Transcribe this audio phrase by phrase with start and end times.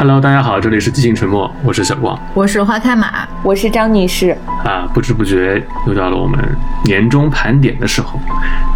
[0.00, 4.34] Hello，大家好，这里是寂静沉默，我是小光，我是花开马，我是张女士。
[4.64, 6.42] 啊，不知不觉又到了我们
[6.86, 8.18] 年终盘点的时候，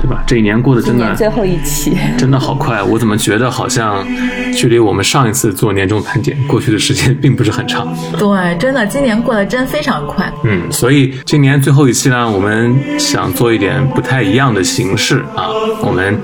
[0.02, 0.22] 对吧？
[0.26, 2.82] 这一年过得真的最后一期， 真的好快。
[2.82, 4.06] 我怎么觉得好像
[4.54, 7.88] 距离我们上一次做年终盘点过去的时间并不是很长？
[8.18, 10.30] 对，真的，今年过得真非常快。
[10.42, 15.48] 嗯，所以今年最后一期呢，我们想做一点不太一样的形式啊，
[15.80, 16.20] 我们。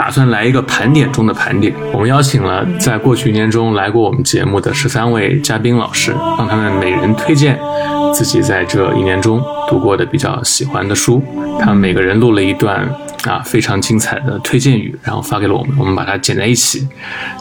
[0.00, 7.60] 打算来一个盘点中的盘点，我们邀请了在过去一年中来过我们节目的十三位嘉宾老师，让他们每人推荐
[8.10, 11.22] 自己在这一年中读过的比较喜欢的书，
[11.60, 12.90] 他们每个人录了一段。
[13.24, 16.86] 啊，非常精彩的推荐语，然后发给了我们，我们把它剪在一起，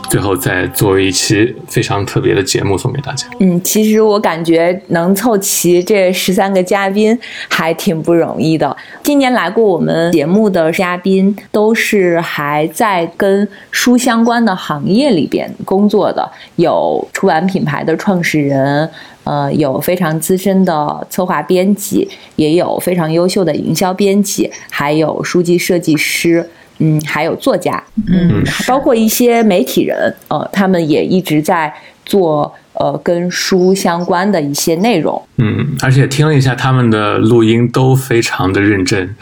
[0.10, 3.26] 最后再作为一期非常特别的节目送给大家。
[3.40, 8.76] 嗯，其实我感觉能凑齐这十三个嘉宾还挺不容易的。
[9.04, 18.90] 今年来过我们节目的嘉宾都是还在跟书相关的行业里边工作的，有出版品牌的创始人。
[19.26, 26.44] 呃，有非常资深的策划编辑，也有非常优秀的营销编辑，还有书籍设计师，
[26.80, 31.72] 嗯，还有作家，嗯，包括一些媒体人，呃，他们也一直在
[32.08, 39.16] 做呃跟书相关的一些内容，嗯，而且听了一下他们的录音，都非常的认真。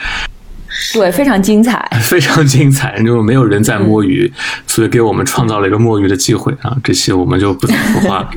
[0.94, 3.02] 对，非常精彩， 非常精彩。
[3.04, 4.32] 就没有人在摸鱼，
[4.78, 6.78] 所以给我们创造了一个摸鱼的机会啊！
[6.84, 8.30] 这期我们就不怎么说话了。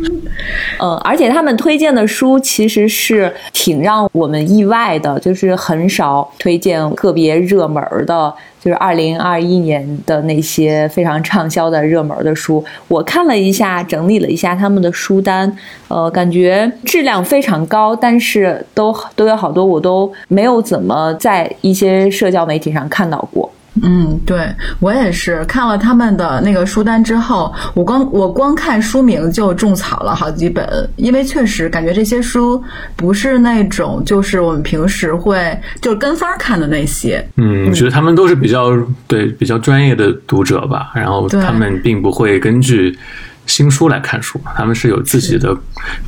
[0.78, 8.32] 嗯， 而且他们推荐的书其实是挺让我们意外的，就是很少推荐特别热门的。
[8.58, 15.54] 就是二零二一年的那些非常畅销的热门的书，我看了一下，整理了一下他们的书单，
[15.88, 23.50] 呃，感觉质量非常高，但是都都有好多我都没有怎么在一些社交媒体上看到过。
[23.82, 25.44] 嗯，对我也是。
[25.44, 32.62] 看了他们的那个书单之后，我光我光看书名就种草了好几本，因为确实感觉这些书
[32.96, 37.24] 不是那种就是我们平时会就是跟风看的那些。
[37.36, 38.76] 嗯，我觉得他们都是比较
[39.06, 42.98] 对比较专业的读者吧，然后他们并不会根据
[43.46, 45.56] 新书来看书，他们是有自己的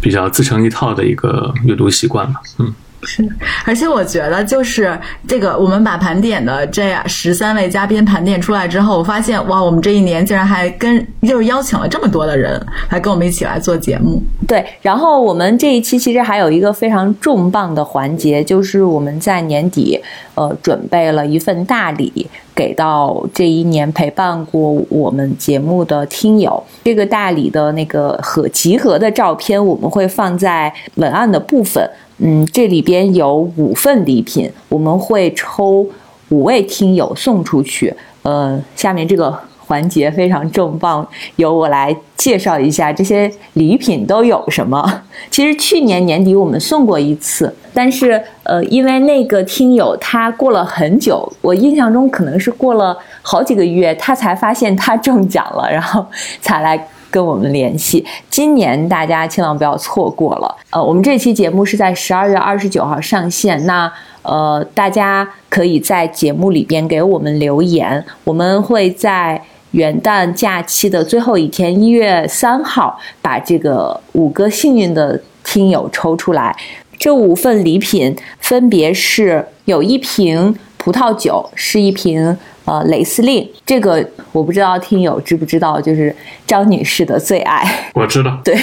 [0.00, 2.74] 比较自成一套的一个阅读习惯嘛，嗯。
[3.04, 3.28] 是，
[3.66, 14.22] 而且我觉得就是这个，我们把盘点的这十三位嘉宾盘点出来之后，我发现哇，我们这一年竟然还跟就是邀请了这么多的人来跟我们一起来做节目。
[14.46, 20.00] 对，然后我们这一期其实还有一个非常重磅的环节，就是我们在年底
[20.34, 26.62] 呃准备了一份大礼给到这一年陪伴过我们节目的听友。
[26.84, 31.88] 这个大礼的那个和集合的照片，我们会放在文案的部分。
[32.24, 35.84] 嗯，这里边有五份礼品，我们会抽
[36.28, 37.92] 五位听友送出去。
[38.22, 45.02] 呃，下面这个环节非常重磅，由我来介绍一下这些礼品都有什么。
[45.32, 56.06] 其实去年年底我们送过一次，但是呃，因为那个听友他过了很久，我印象中可能是过了好几个月，他才发现他中奖了，然后
[56.40, 56.88] 才来。
[57.12, 60.56] 跟我们联系，今年大家千万不要错过了。
[60.70, 63.92] 呃，我们这期节目是在十二月二十九号上线，那
[64.22, 69.40] 呃，大家可以在节目里边给我们留言，我们会在
[69.72, 76.56] 元旦假期的最后一天，一月三号，把这个五个幸运的听友抽出来。
[76.98, 82.38] 这五份礼品分别是有一瓶葡萄酒，是一瓶。
[82.64, 86.14] 呃，雷司令，这个我不知道听友知不知道，就是
[86.46, 87.64] 张女士的最爱。
[87.92, 88.56] 我知道，对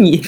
[0.00, 0.22] 你，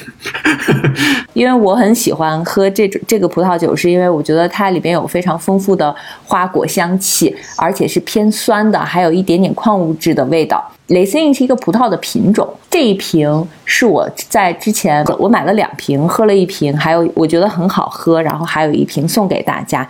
[1.34, 5.94] 因为我很喜欢喝这种这个葡萄酒，是因为我觉得它里边有非常丰富的
[6.25, 10.66] 花果香气，而且是偏酸的，还有一点点矿物质的味道。
[10.86, 19.86] 雷司令是一个葡萄的品种，这一瓶是我在之前我买了两瓶，喝了一瓶，还有我觉得很好喝，然后还有一瓶送给大家。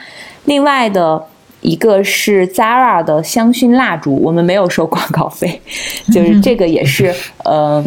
[0.46, 1.24] 另外的。
[1.64, 5.58] 一个是 Zara 的香薰蜡烛，我们没有收广告费，
[6.12, 7.12] 就是这个也是，
[7.42, 7.82] 呃，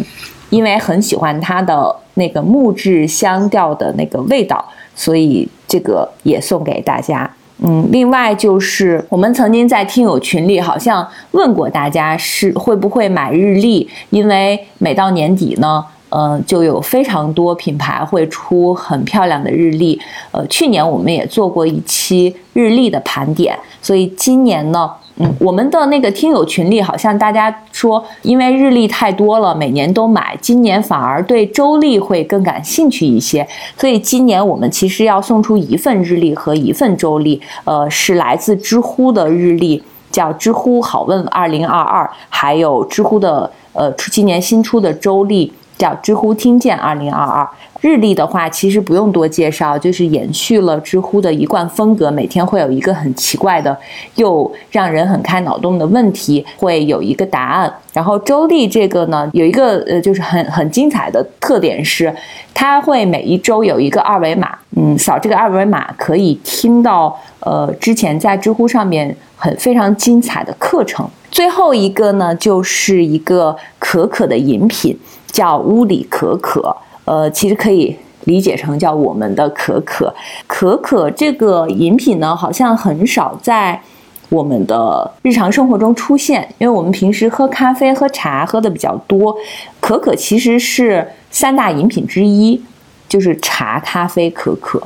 [0.50, 4.64] 因为很喜欢它的那个木质香调的那个味道，
[4.96, 7.30] 所以这个也送给大家。
[7.60, 15.84] 嗯，另外就是我们曾经在听友群里好像问过大家是会不会买日历，因为每到年底呢。
[16.10, 20.00] 嗯，就有非常多品牌会出很漂亮的日历。
[20.30, 33.46] 呃，去年我们也做过一期日历的盘点，所以今年呢，嗯，我们的那个听友群里好像大家说，因为日历太多了，每年都买，今年反而对周历会更感兴趣一些。
[33.76, 45.52] 所以今年我们其实要送出一份日历和一份周历，呃，是来自知乎的日历，叫知乎好问二零二二，还有知乎的呃今年新出的周历。
[45.78, 47.48] 叫知乎听见二零二二。
[47.80, 53.76] 日历的话，其实不用多介绍，就是延续了知乎的一贯风格，每天会有一个很奇怪的
[54.16, 57.72] 又让人很开脑洞的问题，会有一个答案。
[57.92, 62.12] 然后周历这个呢，有一个呃，就是很很精彩的特点是，
[62.52, 71.08] 它会每一周有一个二维码，嗯，扫这个二维码可以听到呃之前在知乎上面很非常精彩的课程。
[71.30, 74.98] 最后一个呢，就是一个可可的饮品，
[75.38, 76.76] 叫乌里可可。
[77.04, 80.12] 呃，其实可以理解成叫我们的可可。
[80.48, 83.80] 可可这个饮品呢，好像很少在
[84.30, 89.32] 我们的日常生活中出现，因为我们平时喝咖啡、喝茶喝的比较多。
[89.78, 92.60] 可可其实是三大饮品之一，
[93.08, 94.82] 就是茶、咖啡、可可。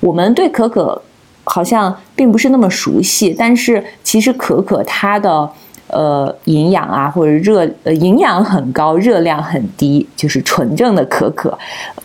[0.00, 1.00] 我们对可可
[1.44, 5.50] 好像并不是那么熟悉，但是其实可可它的。
[5.88, 11.56] 呃，营养啊，或者热，呃，营养很高，热量很低，就是纯正的可可，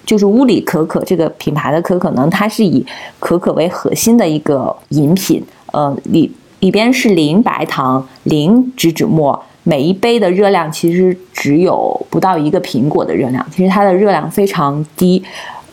[0.05, 2.85] 就是乌里可可这个品牌的可可呢，它是以
[3.19, 6.29] 可可为核心的一个饮品，呃，里
[6.59, 15.23] 里边是零白糖、零植脂末，每一杯的热量其实只有不到一个苹果的热量，其实它的热量非常低，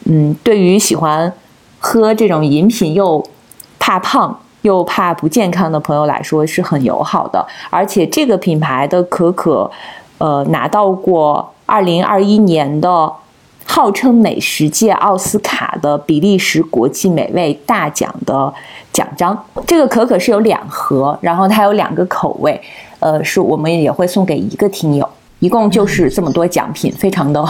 [0.04, 1.30] 嗯，对于喜欢
[1.78, 3.22] 喝这种饮品又
[3.78, 4.40] 怕胖。
[4.66, 9.70] 又怕不健康的朋友来说是很友好的，而且这个品牌的可可，
[10.18, 13.12] 呃，拿到过二零二一年的
[13.64, 18.52] 号称美食界奥斯卡的比利时国际美味大奖的
[18.92, 19.40] 奖章。
[19.64, 22.60] 这个可可是有两盒，然后它有两个口味，
[22.98, 25.08] 呃，是我们也会送给一个听友，
[25.38, 27.40] 一共就是这么多奖品，非常的。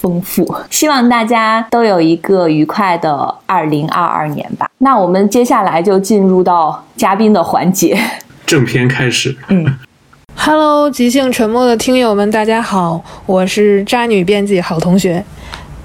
[0.00, 4.70] 丰富，希望大家都有一个愉快的二零二二年吧。
[4.78, 7.98] 那我们接下来就进入到嘉宾的环节，
[8.46, 9.36] 正片开始。
[9.48, 9.66] 嗯，
[10.36, 15.24] Hello，即兴沉默的听友们，大家好，我是渣女编辑好同学，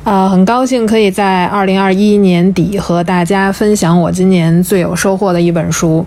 [0.04, 6.06] 啊，很高兴可以在二零二一年底和大家分享我今年最有收获的一本书。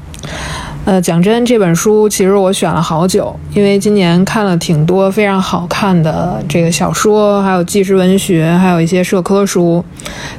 [0.86, 9.84] 呃，讲真，这本书其实我选了好久，因为今年看了挺多非常好看的这个小说，还有纪实文学，还有一些社科书，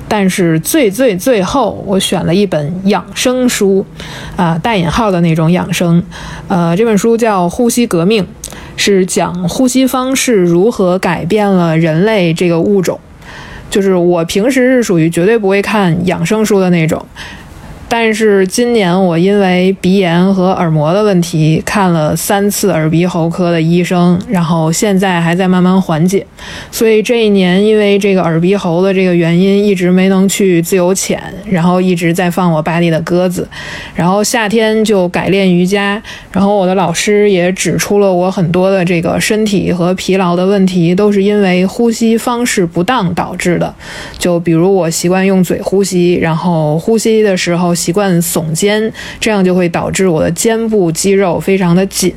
[0.07, 3.85] 但是最最最后，我选了一本养生书，
[4.37, 6.01] 啊，带引号的那种养生。
[6.47, 8.23] 呃，这本书叫《呼吸革命》，
[8.77, 12.97] 是讲呼吸方式如何改变了人类这个物种。
[13.69, 17.05] 就是我平时是属于绝对不会看养生书的那种。
[17.89, 26.25] 但是今年我因为鼻炎和耳膜的问题看了三次耳鼻喉科的医生，然后现在还在慢慢缓解，
[26.69, 31.17] 所以这一年因为这个耳鼻喉的这个原因一直没能去自由潜，
[31.49, 33.47] 然后一直在放我巴黎的鸽子，
[33.95, 43.73] 然后夏天就改练瑜伽，然后我的老师也指出了我很多的这个身体和疲劳的问题都是因为呼吸方式不当导致的，
[44.17, 47.76] 就比如我习惯用嘴呼吸，然后呼吸的时候。
[47.77, 52.11] 习惯耸肩，这样就会导致我的肩部肌肉非常的紧，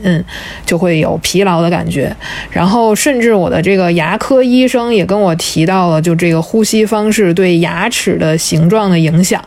[0.66, 2.16] 就会有疲劳的感觉。
[2.50, 9.44] 然后，甚至我的这个牙科医生也跟我提到了，就这个呼吸方式对牙齿的形状的影响。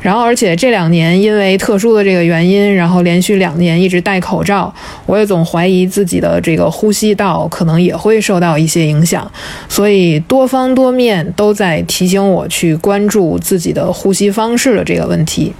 [0.00, 4.72] 然后，而且这两年因为特殊的这个原因，然后连续两年一直戴口罩，
[5.06, 9.30] 我也总怀疑自己的这个呼吸道可能也会受到一些影响。
[9.68, 15.52] 所以，多方多面都在提醒我去关注自己的呼吸方式的这个问题。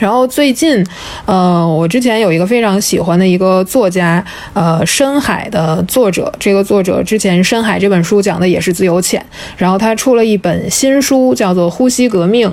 [0.00, 0.84] 然后最近，
[1.26, 6.32] 呃，我之前有一个非常喜欢的一个作家，呃，深海的作者。
[6.38, 9.24] 这个作者之前《深海》这本书讲的也是自由潜，
[9.58, 12.48] 然后他出了一本新书，叫做《呼吸革命》。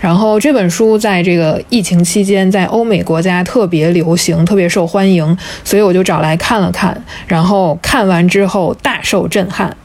[0.00, 7.00] 然后这本书在这个疫情期间，在欧美国家特别流行，特别受欢迎，所以我就找来看了看。
[7.28, 9.76] 然后看完之后大受震撼。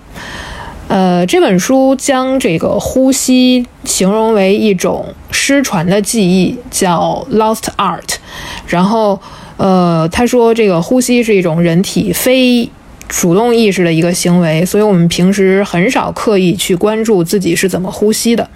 [0.88, 8.16] 呃，这本书将这个呼吸形容为一种失传的记忆，叫 lost art。
[8.68, 9.20] 然后，
[9.58, 12.70] 呃，他说这个呼吸是一种人体非。
[13.08, 18.50] 主动意识的一个行为，所以我们平时很少刻意去关注自己是怎么呼吸的。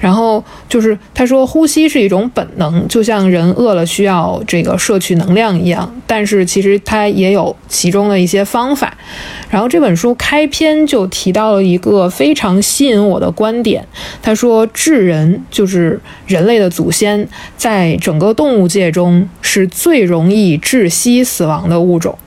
[0.00, 5.94] 然后就是他说，呼吸是一种本能，就像人饿了需要这个摄取能量一样。
[6.06, 8.96] 但是其实它也有其中的一些方法。
[9.48, 13.86] 然后这本书开篇就提到了一个非常吸引我的观点，
[14.20, 22.18] 他说，智人就是人类的祖先，在整个动物界中是最容易窒息死亡的物种。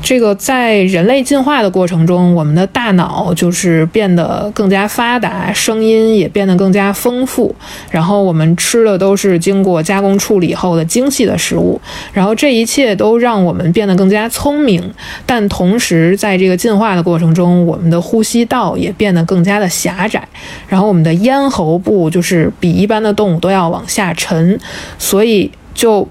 [0.00, 7.54] 这个在人类进化的过程中，我们的大脑就是变得更加发达，声音也变得更加丰富。
[7.90, 11.78] 然后我们吃的都是经过加工处理后的精细的食物。
[12.12, 14.82] 然后这一切都让我们变得更加聪明。
[15.26, 20.26] 但同时，在这个进化的过程中，我们的呼吸道也变得更加的狭窄。
[20.68, 24.58] 然后我们的咽喉部就是比一般的动物都要往下沉。
[24.98, 26.08] 所以就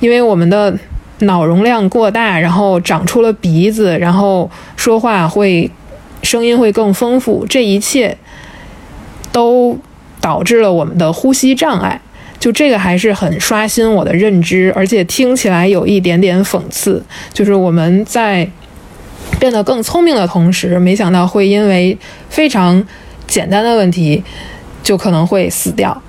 [0.00, 0.76] 因为我们的。
[1.20, 5.70] 脑容量过大，然后长出了鼻子，然后说话会
[6.22, 8.16] 声音会更丰富，这一切
[9.32, 9.78] 都
[10.20, 12.00] 导致了我们的呼吸障碍。
[12.38, 17.04] 就这个还是很刷新我的认知，而且听起来有一点点讽刺。
[17.32, 18.48] 就是我们在
[19.40, 21.98] 变得更聪明的同时，没想到会因为
[22.28, 22.80] 非常
[23.26, 24.22] 简单的问题，
[24.84, 26.00] 就可能会死掉。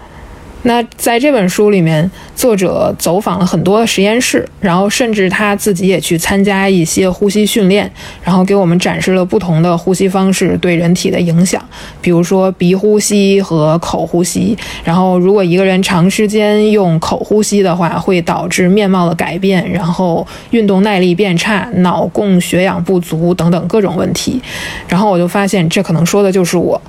[0.63, 7.89] 那在这本书里面，作者走访了很多实验室，然后甚至他自己也去参加一些呼吸训练，
[8.21, 11.63] 然后给我们展示了不同的呼吸方式对人体的影响，
[12.01, 14.57] 比如说鼻呼吸和口呼吸。
[14.83, 24.41] 然后，如果一个人长时间用口呼吸的话，会导致面貌的改变，然后运动耐力变差、脑供血氧不足等等各种问题。
[24.89, 26.81] 然后我就发现，这可能说的就是我。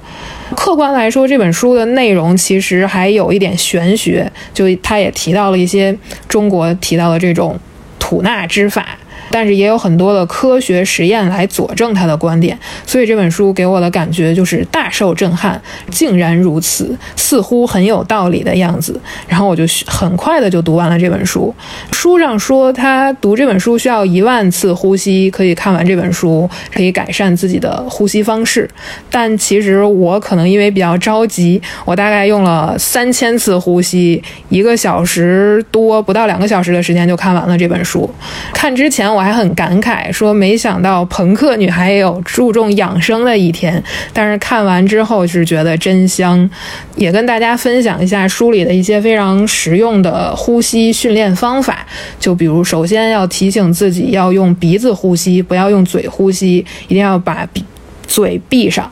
[0.57, 5.97] 客观来说，这本书的内容其实还有一点玄学，就他也提到了一些
[6.29, 7.59] 中国提到的这种
[7.99, 8.99] 吐纳之法。
[9.31, 19.01] 但是也有很多的科学实验来佐证他的观点，所以这本书给我的感觉就是大受震撼，竟然如此，似乎很有道理的样子。
[19.29, 21.55] 然后我就很快的就读完了这本书。
[21.93, 28.69] 书上说他读这本书需要一万次呼吸可以看完这本书，可以改善自己的呼吸方式。
[29.09, 38.11] 但其实我可能因为比较着急，我大概用了三千次呼吸，一个小时多不到两个小时的时间就看完了这本书。
[38.53, 39.20] 看之前我。
[39.21, 43.83] 我还很感慨，说没想到朋克女孩也有注重养生的一天。
[44.15, 46.49] 但是看完之后是觉得真香，
[46.97, 51.87] 也跟大家分享一下书里的一些非常实用的呼吸训练方法。
[52.19, 57.63] 就比如，首先要提醒自己要用鼻子呼吸，不要用嘴呼吸，一定要把鼻
[58.07, 58.91] 嘴闭上。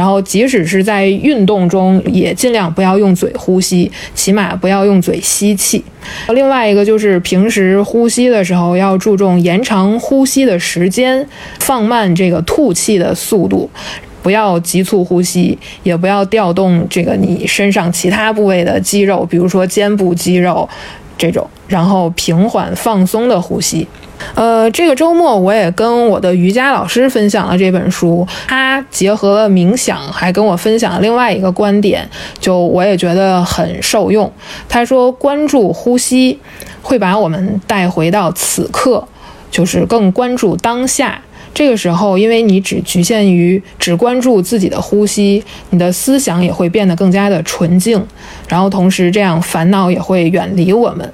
[0.00, 5.84] 然后，即使是在运动中，也尽量不要用嘴呼吸，起码不要用嘴吸气。
[6.30, 11.28] 另外一个就是平时呼吸的时候，要注重延长呼吸的时间，
[11.58, 13.68] 放慢这个吐气的速度，
[14.22, 20.66] 不要急促呼吸，也不要调动这个你身上其他部位的肌肉，比如说肩部肌肉
[21.18, 23.86] 这种，然后平缓放松的呼吸。
[24.34, 32.08] 呃，这个周末我也跟我的瑜伽老师分享了这本书，他结合了冥想，还跟我分享了另外一个观点，
[32.38, 34.30] 就我也觉得很受用。
[34.68, 36.38] 他说，关注呼吸
[36.82, 39.06] 会把我们带回到此刻，
[39.50, 41.20] 就是更关注当下。
[41.52, 48.06] 这个时候，因为你只局限于只关注自己的呼吸，你的思想也会变得更加的纯净，
[48.48, 51.12] 然后同时这样烦恼也会远离我们。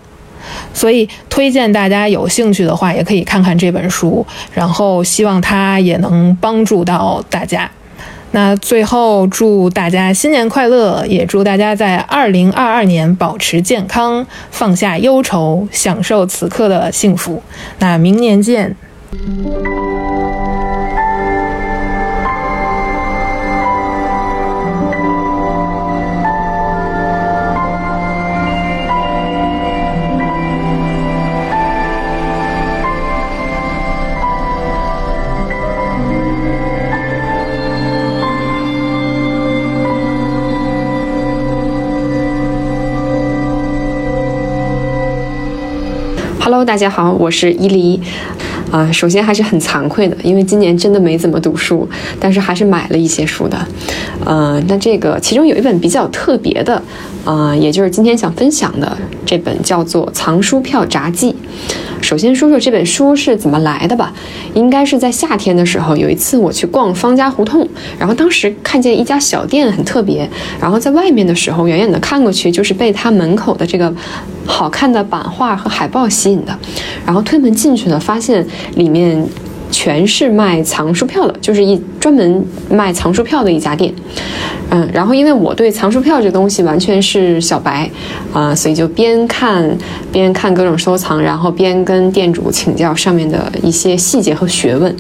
[0.73, 7.71] 所以，推荐大家有兴趣的话，也可以看看这本书，然后希望它也能帮助到大家。
[8.33, 17.43] 那最后，祝大家新年快乐，也祝大家在二零二二年保持健康，放下忧愁，享受此刻的幸福。
[17.79, 18.77] 那明年见。
[46.67, 48.01] 大家好，我是伊犁。
[48.73, 53.57] 啊，首先还是很惭愧的，因为今年真的没怎么读书，但是还是买了一些书的。
[54.25, 56.83] 呃，那这个其中有一本比较特别的，
[57.27, 61.33] 啊，也就是今天想分享的这本叫做《藏书票札记》。
[62.01, 64.13] 首先说说这本书是怎么来的吧，
[64.55, 67.69] 应该是在夏天的时候，有一次我去逛方家胡同，
[67.99, 70.29] 然后当时看见一家小店很特别，
[70.61, 73.93] 然后在外面的时候，远远的看过去就是被它门口的这个
[74.45, 76.57] 好看的版画和海报吸引的，
[77.05, 79.27] 然后推门进去呢，发现里面
[79.77, 83.93] 全是卖藏书票的，就是一专门卖藏书票的一家店。
[84.71, 87.89] 嗯，然后因为我对藏书票这东西完全是小白，
[88.33, 89.77] 啊、所以就边看
[90.11, 94.97] 边看各种收藏，然后边跟店主请教上面的一些细节和学问。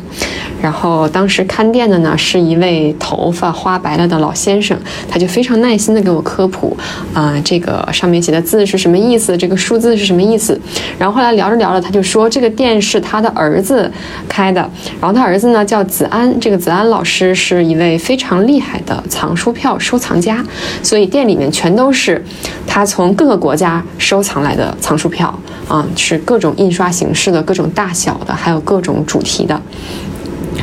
[0.62, 4.76] 然后当时看店的呢是一位头发花白了的老先生，
[5.08, 6.76] 他就非常耐心的给我科普，
[7.14, 10.60] 啊、这个上面写的字是什么意思，这个数字是什么意思。
[10.98, 13.90] 然后后来聊着聊着，他就说这个店是他的儿子
[14.28, 14.65] 开的，
[15.00, 20.44] 然后他儿子呢叫子安，这个子安老师是一位非常厉害的藏书票收藏家，
[20.82, 22.24] 所以店里面全都是
[22.66, 29.60] 他从各个国家收藏来的藏书票啊，是各种印刷形式的、各种大小的，还有各种主题的。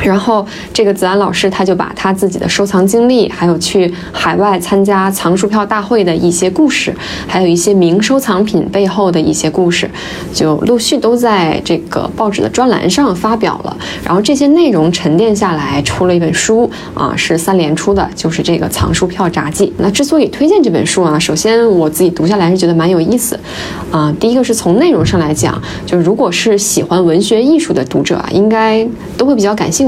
[0.02, 6.94] 然后这个子安老师他就把他自己的收藏经历，还有去海外参加藏书票大会的一些故事，
[7.26, 9.88] 还有一些名收藏品背后的一些故事，
[10.32, 13.76] 就陆续都在这个报纸的专栏上发表了。
[14.04, 19.66] 然后这些内容沉淀下来，出了一本书啊，是三联出的，就是这个《藏书票札记》。
[19.78, 23.38] 那之所以推荐这本书啊，首先我自己读下来是觉得蛮有意思，
[23.90, 28.86] 啊，第一个是从内容上来讲，就是如果是喜欢文学艺术的读者啊，应该
[29.16, 29.83] 都会比较感兴，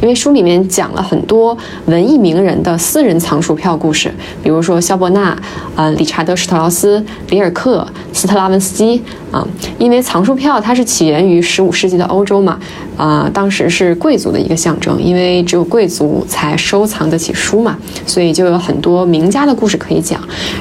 [0.00, 4.12] 因为书里面讲了很多文艺名人的私人藏书票故事，
[4.42, 5.36] 比如说肖伯纳、
[5.76, 9.46] 呃理查德施特劳斯、里尔克、斯特拉文斯基啊，
[9.78, 12.58] 因为藏书票它是起源于十五世纪的欧洲嘛，
[12.96, 20.20] 啊，当时是贵族的一个象征，因为只有贵族才收藏得起书嘛，所以就有很多名家的故事可以讲。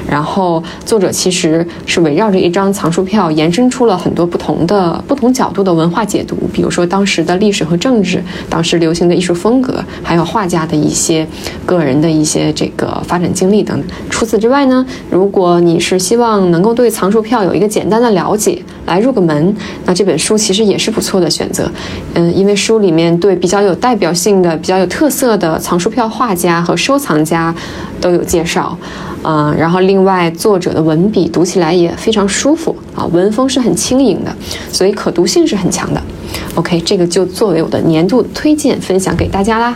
[0.10, 11.26] 然后作者其实是围绕着一张藏书票延伸出了很多不同的、不同角度的文化解读，比如说当时的历史和政治，当时流行的艺术风格，还有画家的一些
[11.66, 13.88] 个人的一些这个发展经历等等。
[14.10, 21.70] 除此之外呢，如果你是希望能够对藏书票有一个简单的了解，来入个门，那这本书其实也是不错的选择。
[22.14, 27.54] 嗯，因为书里面对比较有代表性的、比较有特色的藏书票画家和收藏家
[28.00, 28.78] 都有介绍。
[29.24, 34.34] 啊、然后另外作者的文笔读起来也非常舒服啊，文风是很轻盈的，
[34.72, 36.02] 所以可读性是很强的。
[36.56, 39.76] OK，这个就作为我的年度推荐分享给大家啦。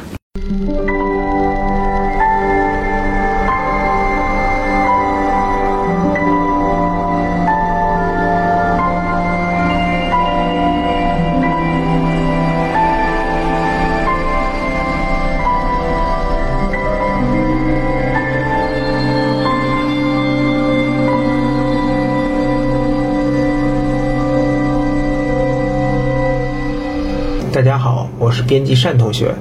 [28.51, 29.33] 编辑单同学。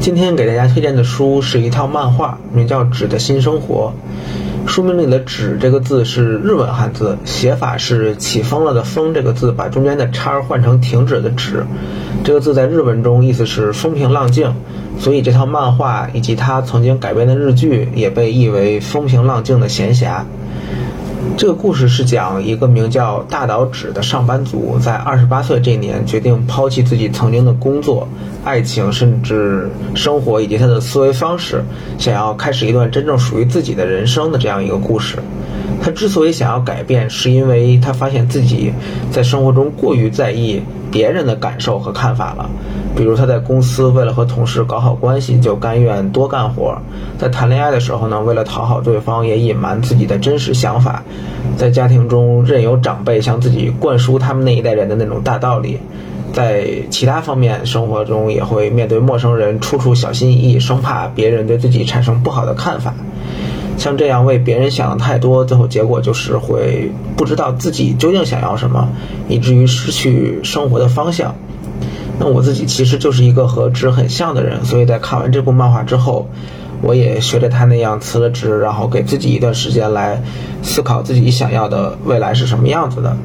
[0.00, 3.94] 今天给大家推荐的书是一套漫画，名叫《纸的新生活》。
[4.70, 11.64] 书名里的“纸”这个字是日文汉字，写法是起风了的“风”这个字，把中间的叉换成停止的“止”。
[12.22, 14.52] 这个字在日文中意思是风平浪静，
[14.98, 20.24] 所以这套漫画以及它曾经改编的日剧也被译为风平浪静的闲暇。
[21.36, 28.08] 这个故事是讲一个名叫大岛指的上班族，在二十八岁这年决定抛弃自己曾经的工作、
[28.44, 31.64] 爱情，甚至生活以及他的思维方式，
[31.98, 35.18] 想要开始一段真正属于自己的人生的这样一个故事。
[35.82, 38.72] 他之所以想要改变，是因为他发现自己
[39.10, 42.50] 在生活中过于在意别人的感受和看法了。
[42.96, 46.82] 比如他在公司为了和同事搞好关系，就甘愿多干活；
[47.18, 51.02] 在谈恋爱的时候呢，为了讨好对方，也隐瞒自己的真实想法；
[51.56, 55.78] 在家庭中任由长辈向自己灌输他们那一代人的那种大道理；
[56.32, 62.92] 在其他方面生活中，也会面对陌生人处处小心翼翼，生怕别人对自己产生不好的看法。
[63.80, 68.90] 像这样为别人想的太多，最后结果就是会不知道自己究竟想要什么，
[69.26, 71.34] 以至于失去生活的方向。
[72.18, 76.28] 那我自己其实就是一个和纸很像的人，所以在看完这部漫画之后，
[76.82, 80.22] 我也学着他那样辞了职，然后给自己一段时间来
[80.62, 83.16] 思考自己想要的未来是什么样子的。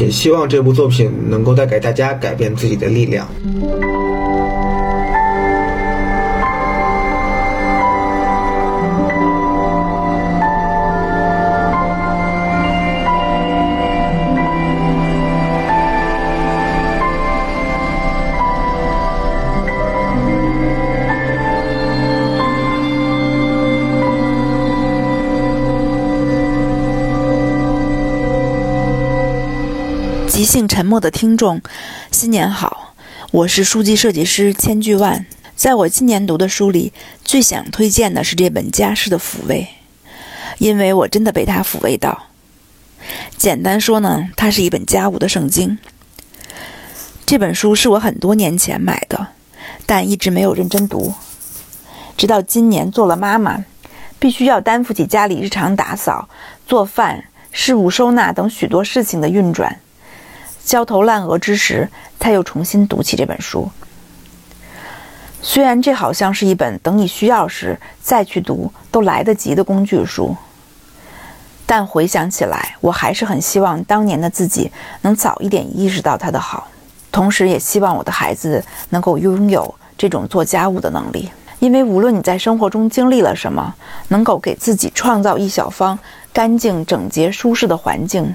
[0.00, 3.28] 也希望这部作品能够带给大家改变自己的力量。
[30.42, 31.62] 即兴沉默的听众，
[32.10, 32.94] 新年好！
[33.30, 35.24] 我是书籍设计师千句万。
[35.54, 36.92] 在我今年读的书里，
[37.24, 39.68] 最想推荐的是这本《家事的抚慰》，
[40.58, 42.24] 因为我真的被它抚慰到。
[43.36, 45.78] 简单说呢，它是一本家务的圣经。
[47.24, 49.28] 这本书是我很多年前买的，
[49.86, 51.14] 但一直没有认真读。
[52.16, 53.64] 直到今年做了妈妈，
[54.18, 56.28] 必须要担负起家里日常打扫、
[56.66, 59.78] 做饭、事务收纳等许多事情的运转。
[60.64, 63.70] 焦头烂额之时，才又重新读起这本书。
[65.40, 70.36] 虽然这好像是一本等你需要时再去读都来得及的工具书，
[71.66, 74.70] 但回想起来，我还是很希望当年的自己
[75.00, 76.68] 能早一点意识到它的好，
[77.10, 81.28] 同时也希望我的孩子能够拥有这种做家务的能力。
[81.58, 83.74] 因为无论你在生活中经历了什么，
[84.08, 85.98] 能够给自己创造一小方
[86.32, 88.34] 干净、整洁、舒适的环境，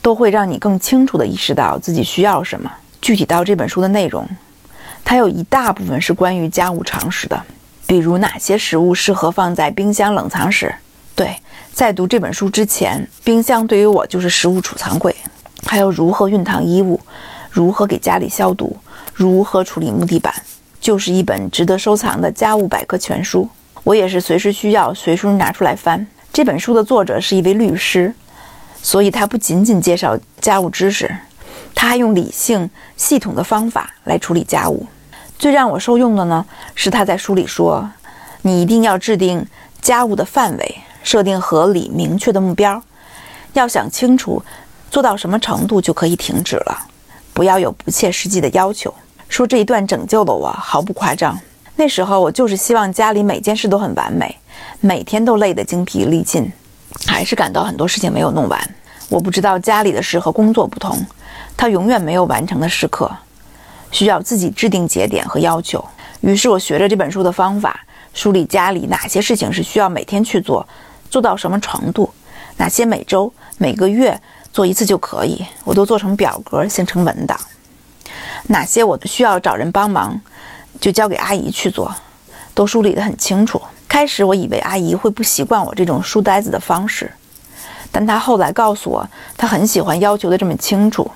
[0.00, 2.70] 都会让你更清楚地意识到自己需要什么。
[3.00, 4.28] 具体到这本书的内容。
[5.04, 7.42] 它有一大部分是关于家务常识的，
[7.86, 10.72] 比如哪些食物适合放在冰箱冷藏室。
[11.16, 11.36] 对，
[11.72, 15.14] 在读这本书之前，冰箱对于我就是食物储藏柜。
[15.66, 17.00] 还有如何熨烫衣物，
[17.50, 18.76] 如何给家里消毒，
[19.12, 20.32] 如何处理木地板，
[20.80, 23.48] 就是一本值得收藏的家务百科全书。
[23.82, 26.06] 我也是随时需要随书拿出来翻。
[26.32, 28.14] 这本书的作者是一位律师，
[28.82, 31.14] 所以他不仅仅介绍家务知识。
[31.74, 34.86] 他还用理性、系统的方法来处理家务。
[35.38, 37.90] 最让我受用的呢，是他在书里说
[38.42, 39.44] ：“你一定要制定
[39.80, 42.80] 家务的范围，设定合理明确的目标，
[43.54, 44.42] 要想清楚
[44.90, 46.86] 做到什么程度就可以停止了，
[47.32, 48.92] 不要有不切实际的要求。”
[49.28, 51.38] 说这一段拯救了我，毫不夸张。
[51.74, 54.38] 那时候我就是希望家里每件事都很完美，
[54.80, 56.52] 每天都累得精疲力尽，
[57.06, 58.74] 还是感到很多事情没有弄完。
[59.08, 60.98] 我不知道家里的事和工作不同。
[61.56, 63.10] 他永远没有完成的时刻，
[63.90, 65.84] 需要自己制定节点和要求。
[66.22, 67.78] 于是我学着这本书的方法，
[68.14, 70.66] 梳理家里哪些事情是需要每天去做，
[71.10, 72.10] 做到什么程度；
[72.56, 74.18] 哪些每周、每个月
[74.52, 77.38] 做一次就可以，我都做成表格，形成文档。
[78.48, 80.20] 哪些我需要找人帮忙，
[80.80, 81.94] 就交给阿姨去做，
[82.54, 83.60] 都梳理得很清楚。
[83.92, 87.12] 开始我以为阿姨会不习惯我这种书呆子的方式，
[87.90, 91.10] 但她后来告诉我，她很喜欢要求的这么清楚。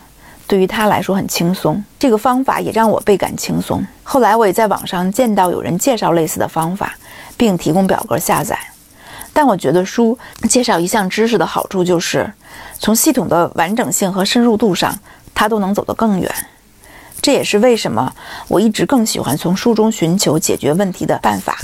[0.47, 3.83] 对于她来说很轻松，这个方法也让我倍感轻松。
[4.03, 6.95] 后来我也在网上见到有人介绍类似的方法，
[7.39, 8.59] 并提供表格下载。
[9.33, 12.31] 但我觉得书介绍一项知识的好处就是，
[12.79, 14.95] 从系统的完整性和深入度上，
[15.35, 16.31] 它都能走得更远。
[17.23, 18.13] 这也是为什么
[18.49, 21.59] 我一直更喜欢从书中寻求解决问题的办法。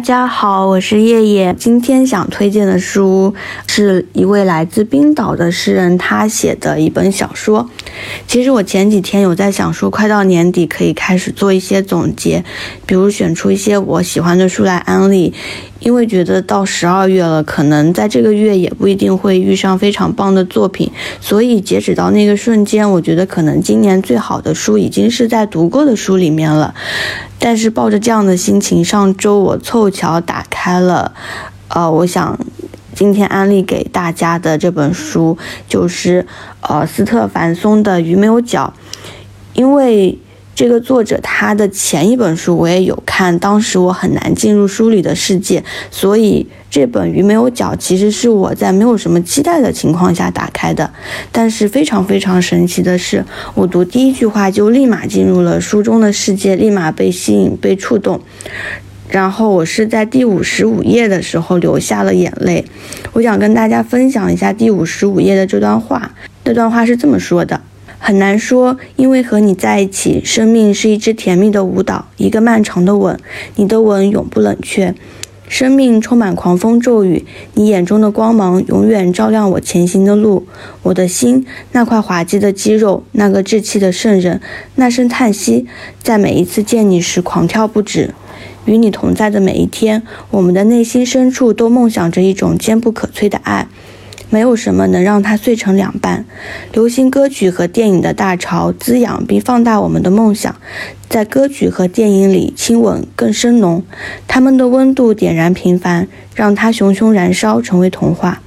[0.00, 1.54] 大家好，我是叶叶。
[1.58, 3.34] 今天想推荐的书
[3.66, 7.68] 是一位来自冰岛的诗人他写的一本小说。
[8.26, 12.44] 其实我前几天有在想说，快到年底可以开始做一些总结，
[12.86, 15.32] 比如选出一些我喜欢的书来安利。
[15.80, 26.74] 因为觉得到十二月了，可能在这个月也不一定会遇上非常棒的作品，所以截止到那个瞬间，我觉得可能今年最好的书已经是在读过的书里面了。
[27.38, 31.14] 但是抱着这样的心情，上周我凑巧打开了，
[31.68, 32.38] 呃，我想
[33.00, 36.26] 今天安利给大家的这本书就是
[36.60, 38.74] 呃斯特凡松的《鱼没有脚》，
[39.54, 40.18] 因为。
[40.52, 50.90] 这个作者他的前一本书我也有看，当时我很难进入书里的世界，所以这本《鱼没有脚》其实是我在没有什么期待的情况下打开的。
[51.32, 58.20] 但是非常非常神奇的是，我读第一句话就立马进入了书中的世界，立马被吸引、被触动。
[59.10, 62.64] 然后我是在第五十五页的时候流下了眼泪。
[63.12, 67.60] 我想跟大家分享一下第五十五页的这段话，这段话是这么说的。
[67.98, 73.18] 很难说，因为和你在一起，生命是一支甜蜜的舞蹈，一个漫长的吻。
[73.56, 74.94] 你的吻永不冷却，
[75.48, 77.26] 生命充满狂风骤雨。
[77.54, 80.46] 你眼中的光芒永远照亮我前行的路。
[80.84, 84.40] 我的心，那块滑稽的肌肉，那个稚气的圣人，
[84.76, 85.66] 那声叹息，
[86.02, 88.14] 在每一次见你时狂跳不止。
[88.64, 93.68] 与你同在的每一天，我们的内心深处都梦想着一种坚不可摧的爱。
[94.32, 96.24] 没有什么能让它碎成两半。
[96.72, 100.54] 流行歌曲和电影的大潮滋养并放大我们的梦想，
[101.08, 103.82] 在歌曲和电影里，亲吻更深浓，
[104.28, 108.40] 它们的温度点燃平凡，让它熊熊燃烧，成为童话。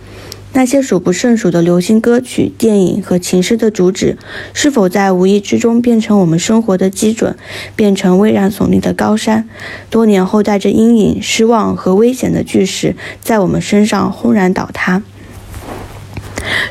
[0.55, 4.17] 那些数不胜数的流行歌曲、电影和情诗的主旨，
[4.53, 7.35] 是否在无意之中变成我们生活的基准，
[7.75, 9.49] 变成巍然耸立的高山？
[9.89, 15.01] 多年后，带着阴影、失望和危险的巨石，在我们身上轰然倒塌。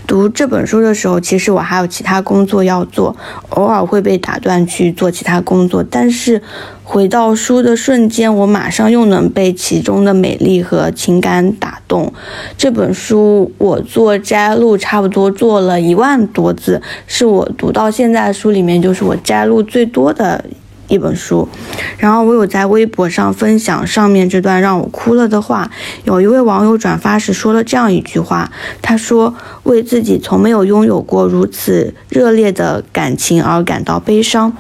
[0.07, 3.17] 读这本书的时候，其实我还有其他工作要做，
[3.51, 5.83] 偶尔会被打断去做其他工作。
[5.83, 6.43] 但是
[6.83, 12.13] 回到书的瞬间，我马上又能被其中的美丽和情感打动。
[12.57, 20.45] 这本书我做摘录，差不多做了一万多字，是我读到现在书里面，就是我摘录最多的。
[20.93, 21.49] 一本书，
[21.97, 25.71] 然后我有在微博上分享上面这段让我哭了的话。
[26.05, 28.53] 有一位网友转发时说了这样一句话，
[28.83, 34.53] 他说：“为自己从没有拥有过如此热烈的感情而感到悲伤。”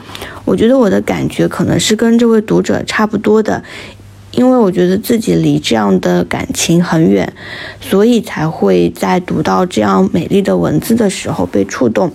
[0.46, 3.62] 我觉得我的感觉可能是跟这位读者差不多的，
[4.30, 7.30] 因为我觉得自己离这样的感情很远，
[7.78, 12.10] 所以才会在读到这样美丽的文字的时候被触动。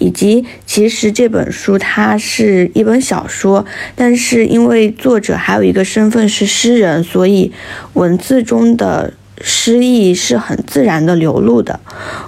[0.00, 7.52] 以及，其实这本书它是一本小说，但是因为作者还有一个身份是诗人，所以
[7.92, 9.14] 文字中的。
[9.42, 11.80] 诗意是很自然的流露的，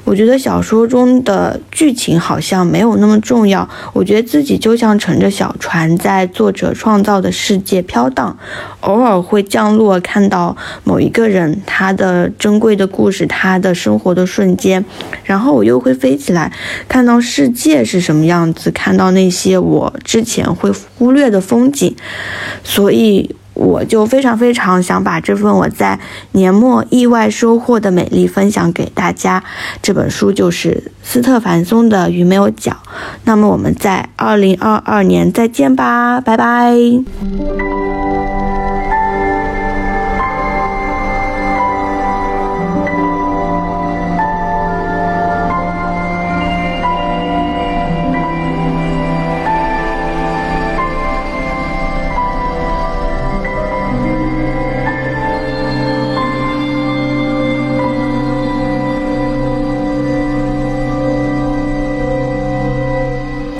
[0.04, 3.68] 我觉得小说中的剧情好像没有那么重要。
[3.92, 8.36] 我觉得自己就像乘着小船在作者创造的世界飘荡，
[8.80, 14.82] 偶尔会降落，看到某一个人他的珍贵的故事，他的生活的瞬间，
[15.24, 16.50] 然后我又会飞起来，
[16.88, 21.94] 看到世界是什么样子，看到那些我之前会忽略的风景，
[22.64, 23.36] 所以。
[23.62, 25.98] 我就非常非常想把这份我在
[26.32, 29.42] 年末意外收获的美丽分享给大家。
[29.80, 32.72] 这本书就是斯特凡松的《鱼没有脚》。
[33.24, 36.72] 那么我们在二零二二年再见吧，拜拜。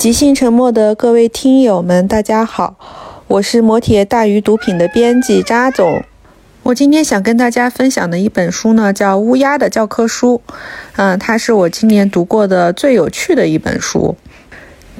[0.03, 2.75] 即兴沉默的各位听友们，大家好，
[3.29, 6.03] 我是磨铁大鱼毒品的编辑扎总。
[6.65, 10.43] 我今天想跟大家分享的一本书呢，叫《乌鸦的教科书》。
[10.97, 14.17] 嗯，它是我今年读过的最有趣的一本书。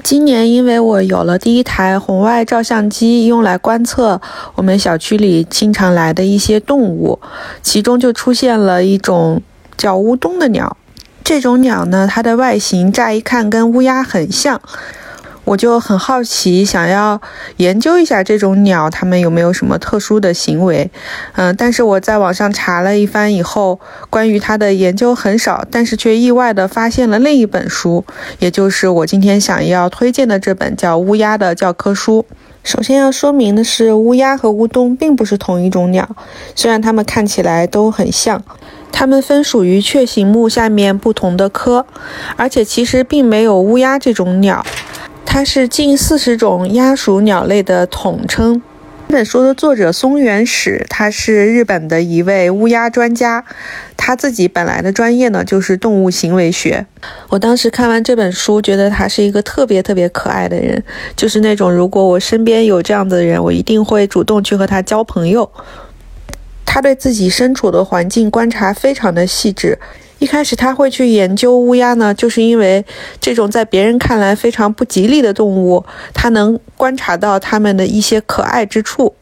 [0.01, 4.21] 今年因为我有了第一台红外照相机，用来观测
[4.55, 7.19] 我们小区里经常来的一些动物，
[7.61, 9.41] 其中就出现了一种
[9.75, 10.77] 叫乌冬的鸟。
[11.23, 14.61] 这种鸟呢，它的外形乍一看跟乌鸦很像，
[15.45, 17.21] 我就很好奇，想要
[17.57, 20.91] 研究一下这种鸟，它们有没有什么特殊的行为。
[21.35, 28.03] 嗯，但是我在网上查了一番以后，关于它的研究很少，但是却意外的发现了另一本书，
[28.39, 32.25] 也就是我今天想要推荐的这本叫《乌鸦的教科书》。
[32.65, 36.07] 首先要说明的是，乌鸦和乌冬并不是同一种鸟，
[36.53, 38.43] 虽然它们看起来都很像。
[38.93, 41.85] 它们分属于雀形目下面不同的科，
[42.37, 44.65] 而且其实并没有乌鸦这种鸟，
[45.25, 48.61] 它是近四十种鸦属鸟类的统称。
[49.09, 53.45] 这本书的作者松原史，他是日本的一位乌鸦专家，
[53.95, 56.87] 他自己本来的专业呢就是动物行为学。
[57.29, 60.81] 我当时看完这本书，觉得他是一个特别特别可爱的人，
[61.15, 65.47] 就是那种如果我身边有这样的人，我一定会主动去和他交朋友。
[66.73, 69.77] 他对自己身处的环境观察非常的细致。
[70.17, 72.83] 一开始他会去研究乌鸦呢，就是因为
[73.21, 79.13] 这种在别人看来非常不吉利的动物，他能观察到它们的一些可爱之处。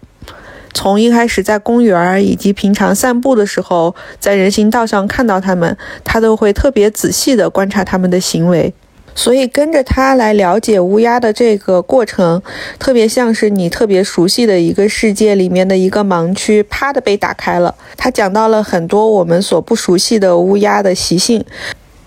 [0.74, 8.74] 从一开始在公园以及平常散步的时候，在人行道上看到它们，他都会特别仔细地观察它们的行为。
[9.14, 12.42] 所以跟着他来了解乌鸦的这个过程，
[12.80, 17.76] 特别像是你特别熟悉的一个世界里面的一个盲区，啪的被打开了。
[17.98, 21.44] 他讲到了很多我们所不熟悉的乌鸦的习性，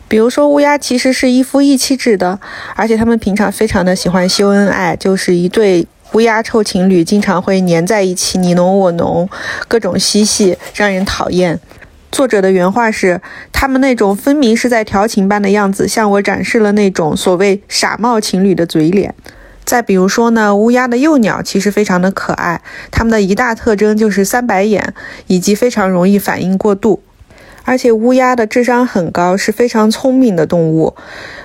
[0.09, 2.39] 比如说乌鸦其实是一夫一妻制的，
[2.75, 9.29] 而且他们平常非常的喜欢秀恩爱，就是一对乌鸦臭情侣，经常会黏在一起，你侬我侬，
[9.69, 11.59] 各种嬉戏，让人讨厌。
[12.15, 19.13] 作者的原话是：“他们那种分明是在调情般的样子，向我展示了那种所谓傻帽情侣的嘴脸。”
[19.67, 24.95] 再比如说呢，乌鸦的幼鸟其实非常的可爱，它们的一大特征就是三白眼，
[25.27, 27.03] 以及非常容易反应过度。
[27.65, 30.95] 而且乌鸦的智商很高，是非常聪明的动物。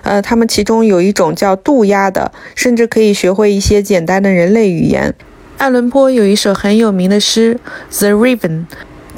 [0.04, 5.16] 呃，它们其中有一种叫渡鸦的，甚至可以学会一些简单的人类语言。
[5.58, 7.60] 爱伦坡有一首很有名的诗
[8.00, 8.38] 《The Raven》。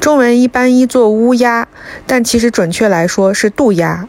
[0.02, 1.68] 中文一般译作乌鸦，
[2.08, 4.08] 但其实准确来说是渡鸦。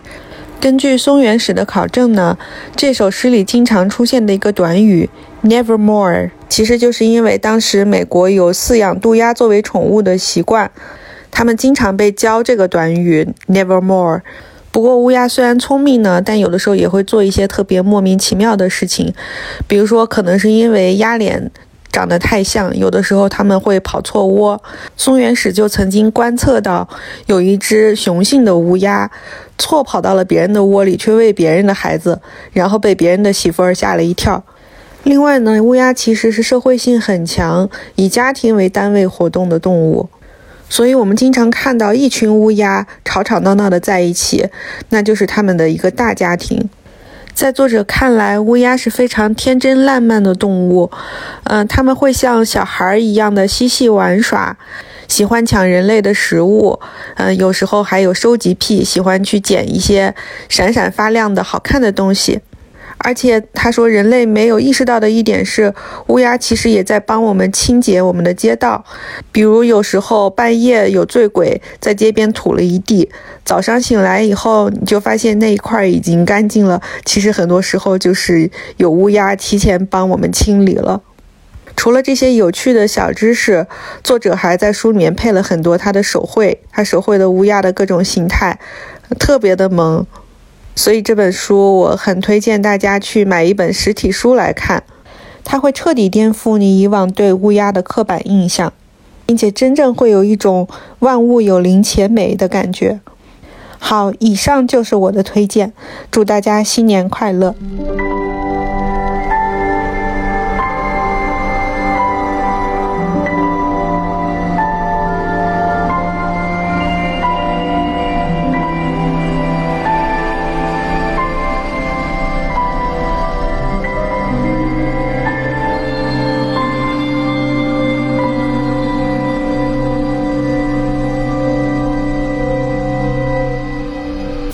[0.59, 2.35] 根据松原史的考证呢，
[2.75, 5.07] 这首诗里经常出现的一个短语
[5.43, 10.71] “nevermore”，其实就是因为当时美国有饲养渡鸦作为宠物的习惯，
[11.29, 14.21] 他们经常被教这个短语 “nevermore”。
[14.71, 19.13] 不过乌鸦虽然聪明呢，但有的时候也会做一些特别莫名其妙的事情，
[19.67, 21.51] 比如说可能是因为鸭脸
[21.93, 24.61] 长得太像，有的时候它们会跑错窝。
[24.97, 26.89] 松原史就曾经观测到
[27.27, 29.09] 有一只雄性的乌鸦
[29.59, 32.19] 错跑到了别人的窝里，去喂别人的孩子，
[32.51, 34.43] 然后被别人的媳妇儿吓了一跳。
[35.03, 40.09] 另外呢，乌鸦其实是社会性很强，以家庭为单位活动的动物。
[40.69, 44.49] 所以，我们经常看到一群乌鸦吵吵闹闹的在一起，
[44.89, 46.67] 那就是他们的一个大家庭。
[47.33, 50.89] 在作者看来，乌鸦是非常天真烂漫的动物，
[51.45, 54.55] 嗯，他们会像小孩一样的嬉戏玩耍，
[55.07, 56.79] 喜欢抢人类的食物，
[57.15, 60.13] 嗯，有时候还有收集癖，喜欢去捡一些
[60.47, 62.39] 闪闪发亮的好看的东西。
[63.03, 65.73] 而且他说，人类没有意识到的一点是，
[66.07, 68.83] 乌鸦其实也在帮我们清洁我们的街道。
[69.31, 73.09] 比如有时候半夜有醉鬼在街边吐了一地，
[73.43, 76.81] 早上醒来以后，你就发现那一块已经干净了。
[77.03, 81.01] 其实很多时候就是有乌鸦提前帮我们清理了。
[81.75, 83.67] 除了这些有趣的小知识，
[84.03, 88.59] 作者还在书里面配了很多他的手绘，他手绘的乌鸦的各种形态，
[89.19, 90.05] 特别的萌。
[90.75, 94.83] 所以这本书我很推荐大家去买一本实体书来看，
[95.43, 98.73] 它会彻底颠覆你以往对乌鸦的刻板印象，
[99.25, 100.67] 并且真正会有一种
[100.99, 102.99] 万物有灵且美的感觉。
[103.77, 105.73] 好，以上就是我的推荐，
[106.09, 107.53] 祝大家新年快乐。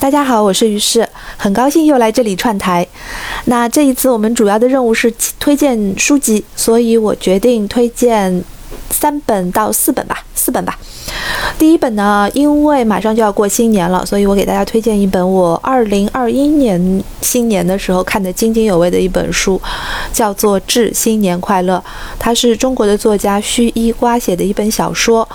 [0.09, 2.87] 大家好，我是于适，很高兴又来这里串台。
[3.45, 8.43] 那这一次我们主要的任务是推荐书籍，所以我决定推荐
[8.89, 10.77] 三本到四本吧，四本吧。
[11.57, 19.59] 第一本呢，因为马上就要过新年了，所以我给大家推荐一本我二零二一年新年的时候看得津津有味的一本书，
[20.13, 21.77] 叫做《致新年快乐》。
[22.17, 25.27] 它是中国的作家须伊瓜写的一本小说。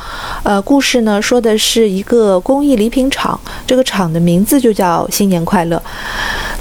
[0.42, 5.83] 呃，故事呢说的是一个工艺礼品厂，这个厂的名字就叫新年快乐。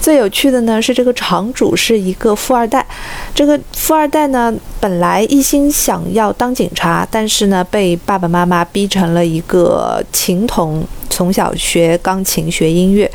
[0.03, 2.85] 最有趣的呢是这个厂主是一个富二代，
[3.33, 13.09] 这个富二代呢本来一心想要当警察，但是呢被爸爸妈妈逼成了一个琴童，从小学钢琴学音乐，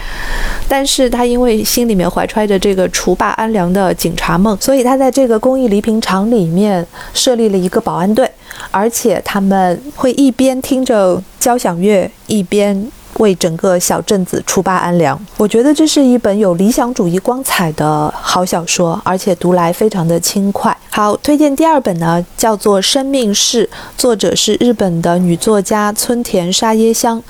[0.67, 8.27] 但是他因为心里面怀揣着这个除霸安良的警察梦，所以他在这个公益礼品厂里面设立了一个保安队，
[8.71, 12.91] 而且他们会一边听着交响乐一边。
[13.15, 20.77] 为整个小镇子除霸安良，我觉得这是一本有理想主义光彩的好小说，而且读来非常的轻快。
[20.91, 23.65] 好，推荐第二本呢，叫做《生命是》，
[23.97, 27.23] 作者是日本的女作家村田沙耶香。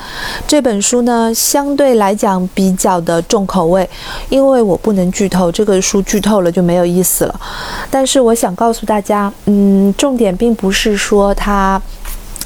[0.47, 3.89] 这本书呢，相对来讲比较的重口味，
[4.29, 7.41] 因为我不能剧透，这个书剧透了就没有意思了。
[7.91, 11.81] 但是我想告诉大家，嗯，重点并不是说它。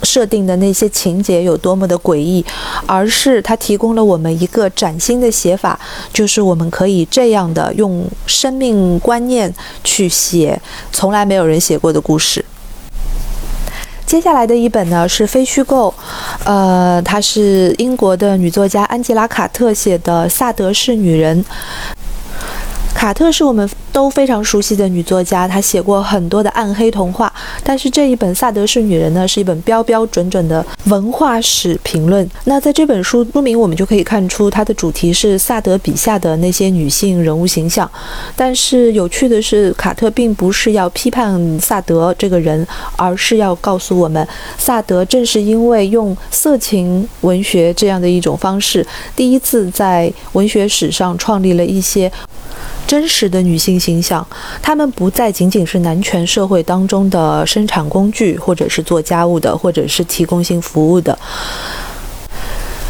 [0.03, 2.45] 设定的那些情节有多么的诡异，
[2.87, 5.79] 而是它提供了我们一个崭新的写法，
[6.13, 10.61] 就是我们可以这样的用生命观念去写
[10.93, 12.45] 从来没有人写过的故事。
[14.05, 15.95] 接下来的一本呢是非虚构，
[16.45, 21.43] 呃，它是英国的女作家安吉拉·卡特写的《萨德是女人》。
[23.03, 27.31] 卡特是我们都非常熟悉的女作家，她写过很多的暗黑童话。
[27.65, 32.31] 但是这一本《萨德是女人》呢，是一本标标准准的文化史评论。
[32.45, 37.91] 那在这本书书名，我们就可以看出它的主题是萨德笔下的那些女性人物形象。
[38.37, 44.25] 但是有趣的是，卡特并不是要批判萨德这个人，而是要告诉我们，
[44.57, 48.87] 萨德正是因为用色情文学这样的一种方式，
[49.17, 52.09] 第一次在文学史上创立了一些。
[52.87, 54.27] 真实的女性形象，
[54.61, 61.19] 她们不再仅仅是男权社会当中的生产工具，或者是做家务的，或者是提供性服务的。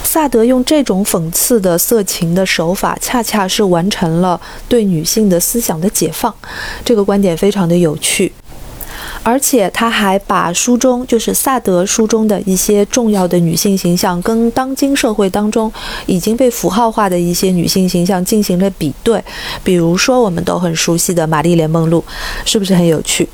[0.04, 6.34] 萨德用这种讽刺的色情的手法，恰恰是完成了对女性的思想的解放。
[6.84, 8.30] 这个观点非常的有趣。
[9.24, 15.72] 而且他还把书中就是萨德书中的一些重要的女性形象，跟当今社会当中
[16.06, 19.22] 已经被符号化的一些女性形象进行了比对。
[19.62, 22.02] 比如说我们都很熟悉的玛丽莲梦露，
[22.44, 23.28] 是不是很有趣？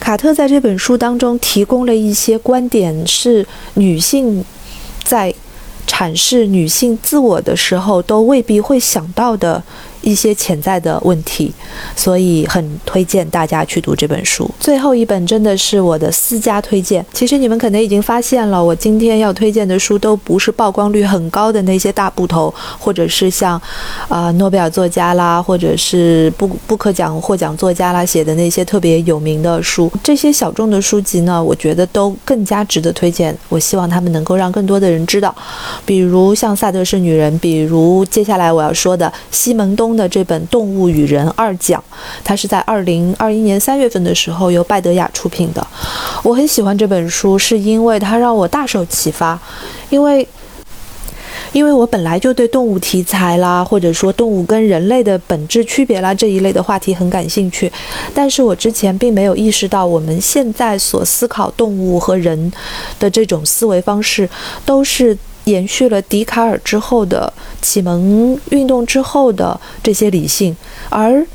[0.00, 4.42] 卡特在这本书当中提供了一些观点，是女性
[5.04, 5.34] 在
[5.86, 9.62] 阐释女性自我的时候都未必会想到的。
[10.02, 11.52] 一些潜在的问题，
[11.96, 14.50] 所以很推荐大家去读这本书。
[14.58, 17.04] 最后一本真的是我的私家推荐。
[17.12, 23.60] 其实你们可能已经发现了，我今天要推荐的书都不是曝光率很高的那些大部头，或者是像，
[24.08, 29.88] 啊诺贝尔作家啦，或者是布布克奖获奖作家啦写的那些特别有名的书。
[30.02, 33.36] 这些小众的书籍呢，我觉得都更加值得推荐。
[33.48, 35.32] 我希望他们能够让更多的人知道，
[35.86, 39.91] 比如像《萨德是女人》，比如接下来我要说的西蒙东。
[39.96, 41.82] 的这本《动物与人》二讲，
[42.24, 45.66] 它是在二零二一年三月份的时候由拜德雅出品的。
[46.22, 49.38] 我很喜欢这本书，是因为它让我大受启发。
[49.90, 50.26] 因为，
[51.52, 57.70] 因为我本来就对动物题材啦，或者说动物跟人类的本质区别啦这一类的话题很感兴趣。
[58.14, 62.52] 但是我之前并没有意识到，我们现在所思考动物和人
[62.98, 64.28] 的这种思维方式，
[64.64, 65.16] 都是。
[65.44, 70.56] 延续了笛卡尔之后的启蒙运动之后的这些理性，
[70.88, 71.26] 而。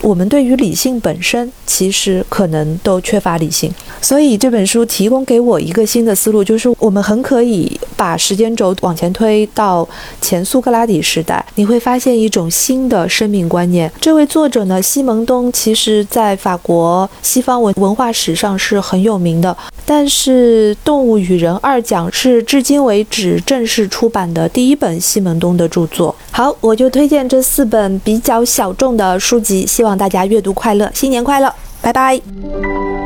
[0.00, 3.68] 我们对于理性本身，其实可能都缺乏理性，
[4.00, 9.86] 所以这本书提供给我一个新的思路，就是我们很可以把时间轴往前推到
[10.22, 13.92] 前苏格拉底时代，你会发现一种新的生命观念。
[14.00, 26.14] 这位作者呢，西蒙东，其实在法国西方文文化史上是很有名的，但是《动物与人》二讲是至今为止正式出版的第一本西蒙东的著作。
[26.30, 29.98] 好，我就推荐这四本比较小众的书籍，希望。
[29.98, 32.97] 大家阅读快乐，新年快乐，拜拜。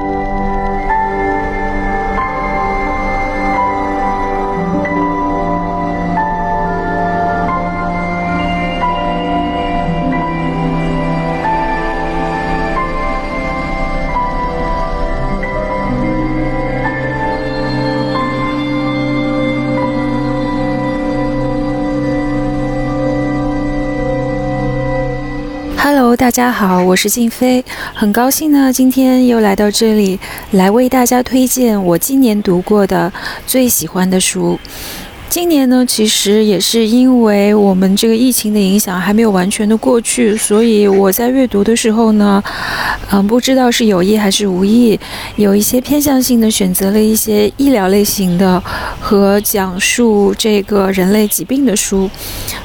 [26.17, 33.11] 大家好，我是静飞，很高兴呢，今天又来到这里，来为大家推荐我今年读过的
[33.47, 34.59] 最喜欢的书。
[35.31, 42.43] 今年呢，其实也是因为我们这个疫情的影响还没有完全的过去，所以我在阅读的时候呢，
[43.13, 44.99] 嗯，不知道是有意还是无意，
[45.37, 48.63] 有一些偏向性的选择了一些医疗类型的
[48.99, 52.09] 和讲述这个人类疾病的书。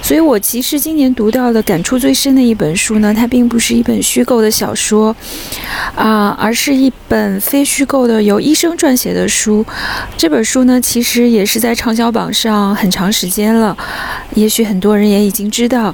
[0.02, 5.14] 所以我其实今年读到的感触最深的一本书呢，它并不是一本虚构的小说，
[5.96, 9.66] 啊，而是一本非虚构的由医生撰写的书。
[10.18, 12.74] 这本书呢，其实也是在畅销榜上。
[12.74, 13.76] 很长时间了，
[14.36, 15.94] 也许很多人也已经知道。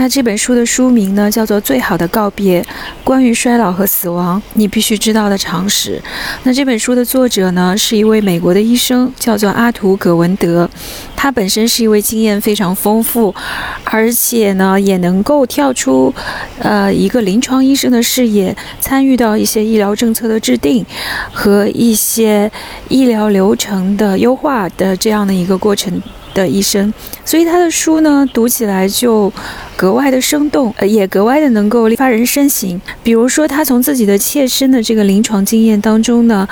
[0.00, 2.64] 那这本书的书名呢，叫做《最好的告别：
[3.02, 5.96] 关于衰老和死亡你必须知道的常识》。
[6.44, 10.70] 那这本书的作者呢，是一位美国的医生，叫做阿图·葛文德。
[11.16, 13.34] 他本身是一位经验非常丰富，
[13.82, 16.14] 而且呢，也能够跳出
[16.60, 20.86] 呃一个临床医生的视野，参与到一些医疗政策的制定
[21.32, 22.48] 和一些
[22.88, 26.00] 医疗流程的优化的这样的一个过程。
[26.38, 29.32] 的一生，所以他的书呢读起来就
[29.76, 32.80] 格外的生动，呃，也格外的能够发人深省。
[33.02, 36.46] 比如说，他从自己的切身的这个临床经验当中呢，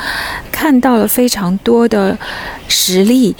[0.50, 2.18] 看到了非常多的
[2.66, 3.36] 实例，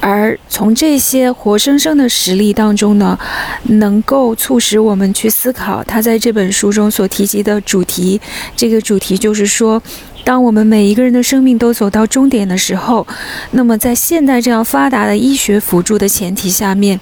[0.00, 3.16] 而从这些活生生的实例当中呢，
[3.64, 8.20] 能够促使我们去思考他在这本书中所提及的主题。
[8.56, 9.80] 这个主题就是说。
[10.26, 13.06] 当我们每一个人的生命都走到终点的时候，
[13.52, 16.98] 那么在现代这样发达的医学辅助的前提下面，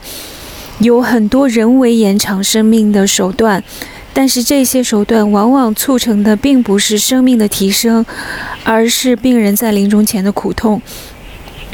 [0.81, 3.65] 有很多人为延长生命的手段，
[4.13, 8.05] 但是这些手段往往促成的并不是生命的提升，
[8.63, 10.83] 而是病人在临终前的苦痛。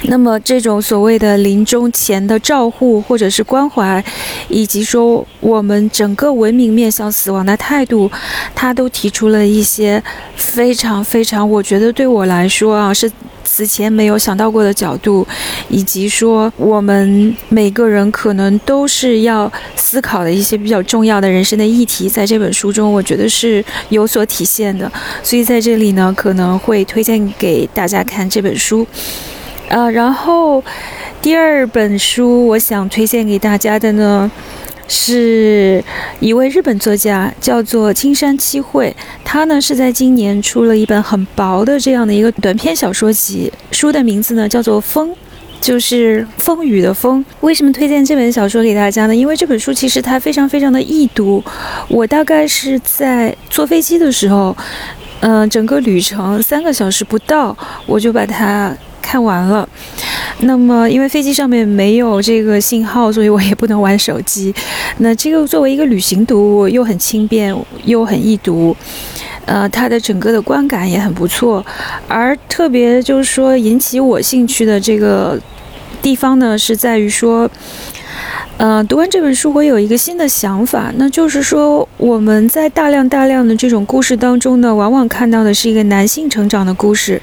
[0.04, 4.02] 那么，这种所谓的临终前的照护，或者是关怀，
[4.48, 8.10] 以及说我们整个文明面向死亡的态度，
[8.54, 10.02] 他都提出了一些
[10.34, 13.10] 非常非常，我觉得对我来说啊，是
[13.44, 15.26] 此前没有想到过的角度，
[15.68, 24.90] 以及说我们每个人可能都是要思考的一些比较重要的人生的议题，在这本书中，我觉得是有所体现的。
[25.22, 28.86] 所以在这里呢，可能会推荐给大家看这本书。
[29.70, 30.62] 呃，然后
[31.22, 34.28] 第二本书我想推荐给大家的呢，
[34.88, 35.82] 是
[36.18, 38.94] 一位日本作家，叫做青山七惠。
[39.24, 45.10] 他呢是在今年出了一本很薄的这样的一个短篇小说集，书的名字呢叫做《风》，
[45.60, 47.24] 就是风雨的风。
[47.38, 49.14] 为什么推荐这本小说给大家呢？
[49.14, 51.40] 因为这本书其实它非常非常的易读。
[51.86, 54.56] 我大概是在坐飞机的时候，
[55.20, 57.56] 嗯，整个旅程三个小时不到，
[57.86, 58.76] 我就把它。
[59.00, 59.68] 看完了，
[60.40, 64.54] 那么因为飞机上面没有这个信号，所以我也不能玩手机。
[64.98, 68.76] 那这个作为一个旅行读物，又很轻便，又很易读。
[69.46, 71.64] 呃，它的整个的观感也很不错，
[72.06, 75.36] 而特别就是说引起我兴趣的这个
[76.00, 77.50] 地方呢，是在于说，
[78.60, 87.18] 呃，读完这本书，我有一个新的想法，那就是说，我们在大量大量的这种故事当中呢，往往看到的是一个男性成长的故事，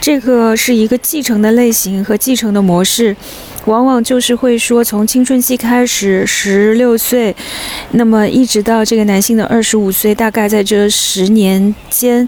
[0.00, 3.14] 这个是一个继承的类型和继承的模式。
[3.66, 7.36] 往往就是会说，从青春期开始，十六岁，
[7.90, 12.26] 那么一直到这个男性的二十五岁，大概在这十年间，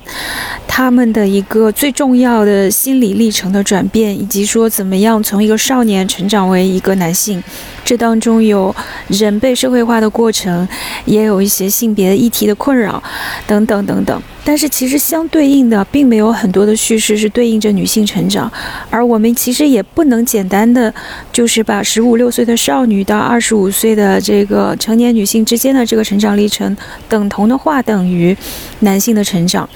[0.68, 7.42] 他们的一个最重要的心理历程的转变，以及说怎么样从一个少年成长为一个男性。
[7.84, 8.74] 这当中有
[9.08, 10.66] 人被社会化的过程，
[11.04, 13.02] 也有一些性别议题的困扰，
[13.46, 14.22] 等等等等。
[14.44, 18.50] 但是其实相对应的，并没有很多的叙事是对应着女性成长，
[18.90, 20.92] 而我们其实也不能简单的
[21.32, 26.76] 就是把十五六岁的少女到二十五岁的这个成年女性之间的这个成长历程
[27.08, 28.36] 等同的话等于
[28.80, 29.68] 男性的成长。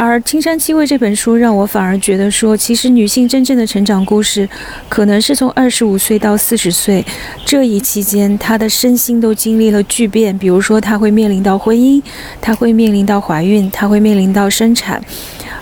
[0.00, 4.48] 而《青山七位》这本书让我反而觉得说，其实女性真正的成长故事，
[4.88, 7.04] 可能是从二十五岁到四十岁
[7.44, 10.38] 这一期间，她的身心都经历了巨变。
[10.38, 12.00] 比如说，她会面临到婚姻，
[12.40, 15.02] 她会面临到怀孕，她会面临到生产。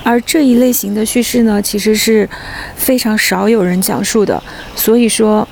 [0.04, 2.28] 而这一类型的叙事呢，其实是
[2.74, 4.42] 非常少有人讲述的。
[4.74, 5.48] 所以说。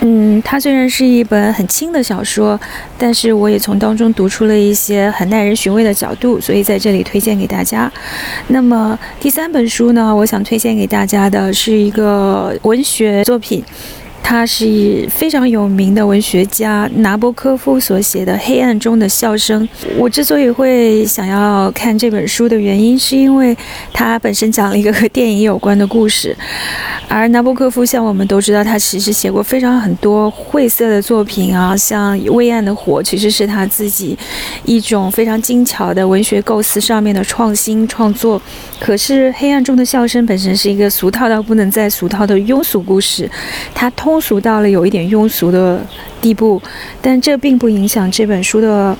[0.00, 2.58] 嗯，它虽然是一本很轻的小说，
[2.96, 7.90] 但是我也从当中读出了一些很耐人寻味的角度，所以在这里推荐给大家。
[8.48, 13.64] 那么第三本书呢，我想推荐给大家的是一个文学作品。
[14.28, 19.62] 他是非常有名的文学家拿波科夫所写的《黑暗中的笑声》。
[19.96, 23.56] 我之所以会想要看这本书的原因，是因为
[23.92, 26.36] 它本身讲了一个和电影有关的故事。
[27.06, 34.18] 而拿波科夫，像我们都知道，他其实写过非常很多晦涩的作品啊，像《微暗的火》，其实是他自己
[34.64, 38.42] 一种非常精巧的文学构思上面的创新创作。
[38.80, 43.30] 可是《黑暗中的笑声》本身是一个俗套到不能再俗套的庸俗故事，
[43.72, 44.15] 它通。
[44.16, 45.78] 通俗到了有一点庸俗的
[46.22, 46.58] 地步，
[47.02, 48.96] 但这并不影响这本书的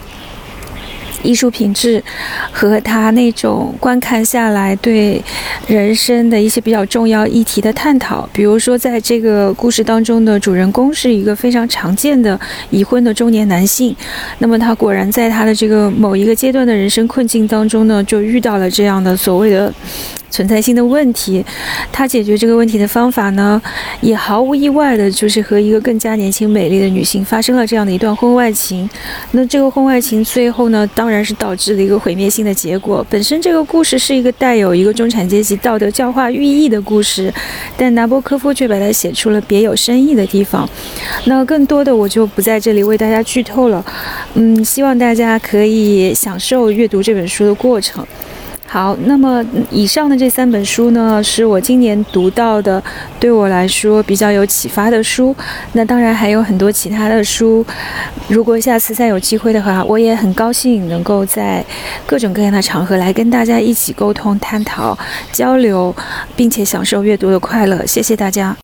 [1.23, 2.05] 艺术品质
[2.53, 5.25] 和他那种观看下来对
[5.67, 8.29] 人生的一些比较重要议题的探讨。
[8.31, 12.39] 比如说，在这个故事当中的主人公是一个非常常见的
[12.69, 13.97] 已婚的中年男性，
[14.41, 19.73] 那么他果然在他的这个某一个阶段的人生困境当中呢，就遇到了这样的所谓的。
[20.31, 21.45] 存在性的问题，
[21.93, 23.61] 他解决这个问题的方法呢，
[24.01, 28.89] 也毫无意外的，就是和一个更加年轻美丽的女性发生了这样的一段婚外情。
[29.33, 33.05] 那这个婚外情最后呢，当然是导致了一个毁灭性的结果。
[33.09, 37.33] 本身这个故事是一个带有一个中产阶级道德教化寓意的故事，
[37.77, 40.69] 但拿波科夫却把它写出了别有深意的地方。
[41.25, 43.85] 那更多的我就不在这里为大家剧透了，
[44.35, 48.07] 嗯，希望大家可以享受阅读这本书的过程。
[48.69, 52.83] 好，那么以上的这三本书呢，是我今年读到的，
[53.19, 55.35] 对我来说比较有启发的书。
[55.73, 57.65] 那当然还有很多其他的书，
[58.29, 61.65] 如果下次再有机会的话，我也很高兴能够在
[62.05, 64.99] 各种各样的场合来跟大家一起沟通、探讨、
[65.33, 65.95] 交流，
[66.35, 67.87] 并且享受阅读的快乐。
[67.87, 68.57] 谢谢大家。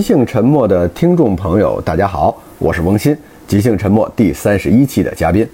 [0.00, 3.14] 即兴沉默的听众朋友，大家好，我是翁鑫，
[3.46, 5.46] 即兴沉默第三十一期的嘉宾。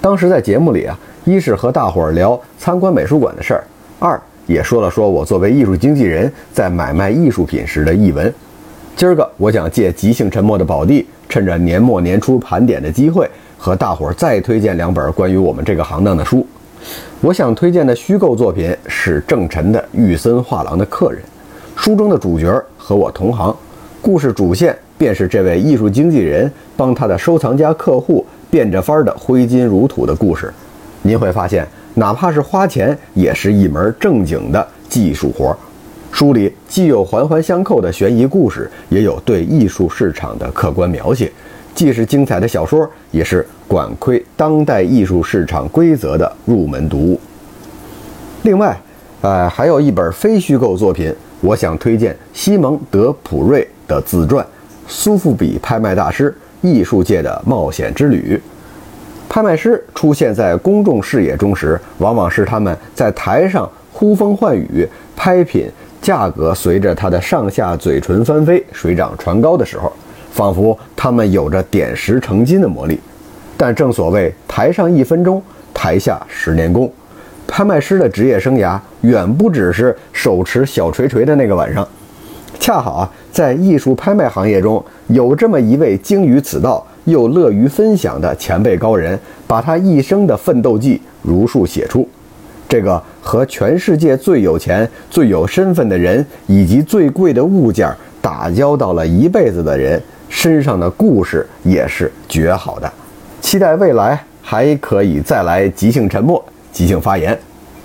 [0.00, 3.64] 当时在节目里啊，一是和大伙儿聊参观美术馆的事儿，
[3.98, 8.32] 二也说了说我作为艺术经纪人在买卖艺术品时的译文。
[8.96, 16.46] 今儿个我想借即兴沉默的宝地，趁着年末年初盘点的机会，和大伙儿再推荐两本关于我们这个行当的书。
[17.20, 21.20] 我想推荐的虚构作品是郑晨的《玉森画廊的客人》，
[21.76, 23.54] 书中的主角和我同行。
[24.02, 30.52] 故事主线便是这位艺术经纪人帮他的收藏家客户变着法儿的挥金如土的故事。
[31.02, 35.56] 您会发现，哪怕是花钱，也是一门正经的技术活。
[36.10, 41.30] 书里既有环环相扣的悬疑故事，也有对艺术市场的客观描写，
[41.72, 47.20] 既是精彩的小说，也是管窥当代艺术市场规则的入门读物。
[48.42, 48.76] 另外，
[49.20, 53.68] 呃，还有一本非虚构作品，我想推荐西蒙·德普瑞。
[53.88, 54.46] 的自传，
[54.88, 58.40] 苏富比拍卖大师艺术界的冒险之旅。
[59.28, 65.68] 拍卖师出现在公众视野中时，往往是他们在台上呼风唤雨，拍品
[66.00, 69.92] 价格随着他的上下嘴唇翻飞，水涨船高的时候，
[70.30, 72.98] 仿佛他们有着点石成金的魔力。
[73.58, 75.42] 但正所谓台上一分钟，
[75.74, 76.90] 台下十年功，
[77.54, 81.86] 拍卖师的职业生涯远不只是手持小锤锤的那个晚上。
[82.58, 92.08] 恰好啊，在艺术拍卖行业中有这么一位精于此道又乐于分享的前辈高人，把他一生的奋斗记如数写出。
[92.66, 102.90] 这个和全世界最有钱、最有身份的人以及最贵的物件打交道了一辈子的人身上的故事也是绝好的。
[103.42, 106.42] 期待未来还可以再来即兴沉默、
[106.72, 107.38] 即兴发言。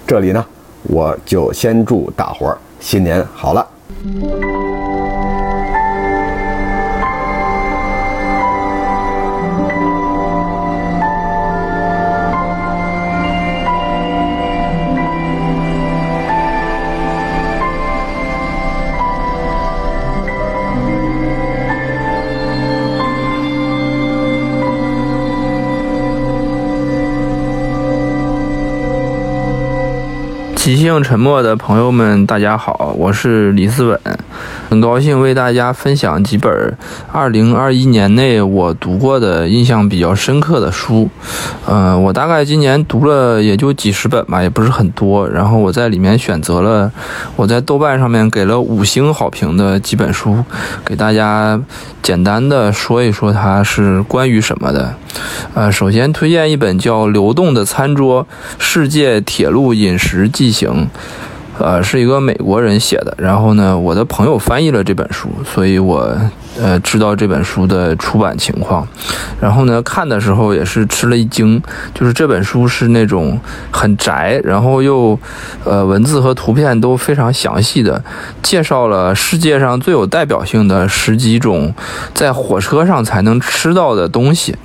[0.07, 0.43] 这里呢，
[0.83, 4.66] 我就先祝大伙儿新年好了。
[30.68, 33.97] 即兴沉默的朋友们，大家好，我是李思稳，
[34.70, 36.78] 很高兴为大家分享几本
[37.13, 41.09] 2021年内我读过的印象比较深刻的书。
[41.65, 45.26] 呃，我大概今年读了也就几十本吧，也不是很多。
[45.30, 46.91] 然后我在里面选择了
[47.38, 50.43] 我在豆瓣上面给了五星好评的几本书，
[50.84, 51.57] 给大家
[52.03, 54.93] 简单的说一说它是关于什么的。
[55.53, 58.28] 呃，首先推荐一本叫《流动的餐桌：
[58.59, 60.70] 世界铁路饮食记行》，
[61.60, 63.14] 呃，是一个美国人写的。
[63.18, 66.16] 然后呢，我的朋友翻译了这本书，所以我
[66.60, 68.88] 呃知道这本书的出版情况。
[69.39, 71.62] 然后呢，看的时候也是吃了一惊，
[71.93, 73.39] 就是这本书是那种
[73.72, 75.20] 很宅，然后又
[75.64, 78.03] 呃文字和图片都非常详细的
[78.41, 81.74] 介绍了世界上最有代表性的十几种
[82.14, 84.55] 在火车上才能吃到的东西，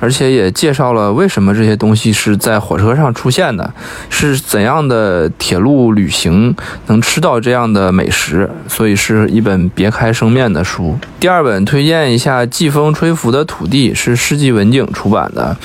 [0.00, 3.72] 而且也介绍了为什么这些东西是在火车上出现的，
[4.08, 6.54] 是怎样的铁路旅行
[6.86, 10.98] 能吃到这样的美食，所以是一本别开生面的书。
[11.18, 15.56] 第二二本推荐一下《季风吹拂的土地》，是世纪文景出版的，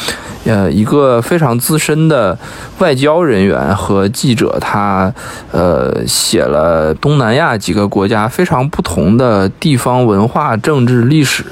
[0.46, 2.40] 呃，一个非常资深的
[2.78, 5.14] 外交人员和记者，他
[5.52, 11.44] 呃写了东南亚几个国家非常不同的地方文化、政治、历史，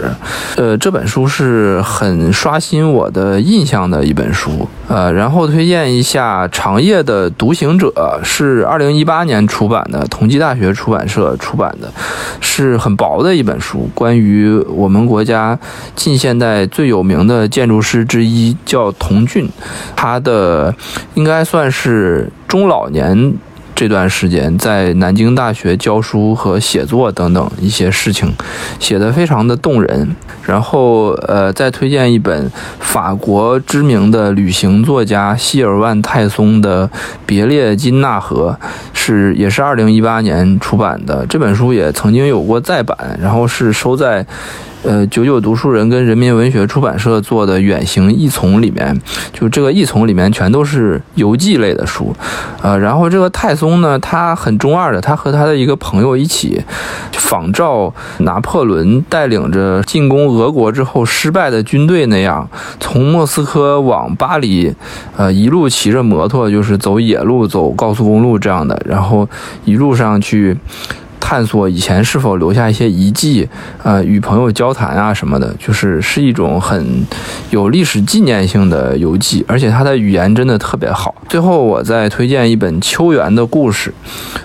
[0.55, 4.65] 呃，这本书是很刷新我的印象的一本书。
[4.87, 7.91] 呃，然后推荐一下《长夜的独行者》，
[8.23, 11.91] 是二零一八年出版的，同济大学出版社出版的，
[12.39, 15.57] 是很薄的一本书，关于我们国家
[15.95, 19.49] 近现代最有名的建筑师之一，叫童俊，
[19.95, 20.71] 他的
[21.15, 23.33] 应该算是中老年。
[23.75, 28.33] 这段时间在南京大学教书和写作等等一些事情，
[28.79, 30.15] 写得非常的动人。
[30.43, 32.49] 然后，呃，再推荐一本
[32.79, 36.87] 法国知名的旅行作家希尔万泰松的
[37.25, 38.57] 《别列金纳河》，
[38.93, 41.25] 是也是二零一八年出版的。
[41.27, 44.25] 这本书也曾经有过再版，然后是收在。
[44.85, 48.95] 呃，九九读书人跟人民文学出版社做的远行异丛里面，
[49.33, 52.15] 就这个异丛里面全都是游记类的书，
[52.61, 56.61] 呃，然后这个泰松呢，他很中二的，他和他的一个朋友一起
[57.13, 62.47] 仿照拿破仑带领着进攻俄国之后失败的军队那样，
[62.79, 64.71] 从莫斯科往巴黎，
[65.17, 69.27] 呃，一路骑着摩托，就是走野路、走高速公路这样的，然后
[69.63, 70.55] 一路上去。
[71.27, 73.49] 探索以前是否留下一些遗迹，
[73.81, 77.03] 呃，与朋友交谈啊什么的，就是是一种很
[77.49, 81.15] 有历史纪念性的游记，而且它的语言真的特别好。
[81.27, 83.91] 最后，我再推荐一本秋园的故事，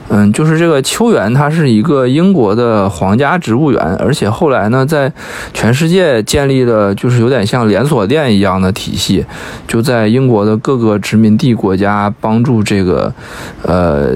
[0.08, 5.12] 嗯，就是这个秋园，它是一个英国的皇家植物园，而且后来呢，在
[5.52, 9.22] 全世界建立了就是有点像连锁店一样的体系，
[9.68, 13.12] 就在英国的各个殖民地国家帮助这个，
[13.64, 14.14] 呃。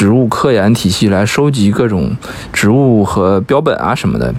[0.00, 2.16] 植物科研体系来收集各种
[2.54, 4.34] 植物和标本啊什么的，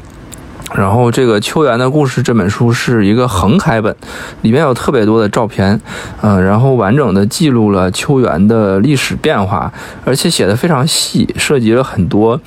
[0.74, 3.95] 然后这个秋园的故事这本书是一个横开本，
[4.41, 5.80] 里面有特别多的照片，
[6.22, 9.72] 嗯，然后完整的记录了秋园的历史变化，
[10.03, 12.41] 而且写的非常细，涉及了很多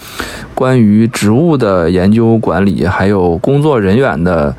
[0.52, 4.52] 关于植物的研究管理，还有工作人员的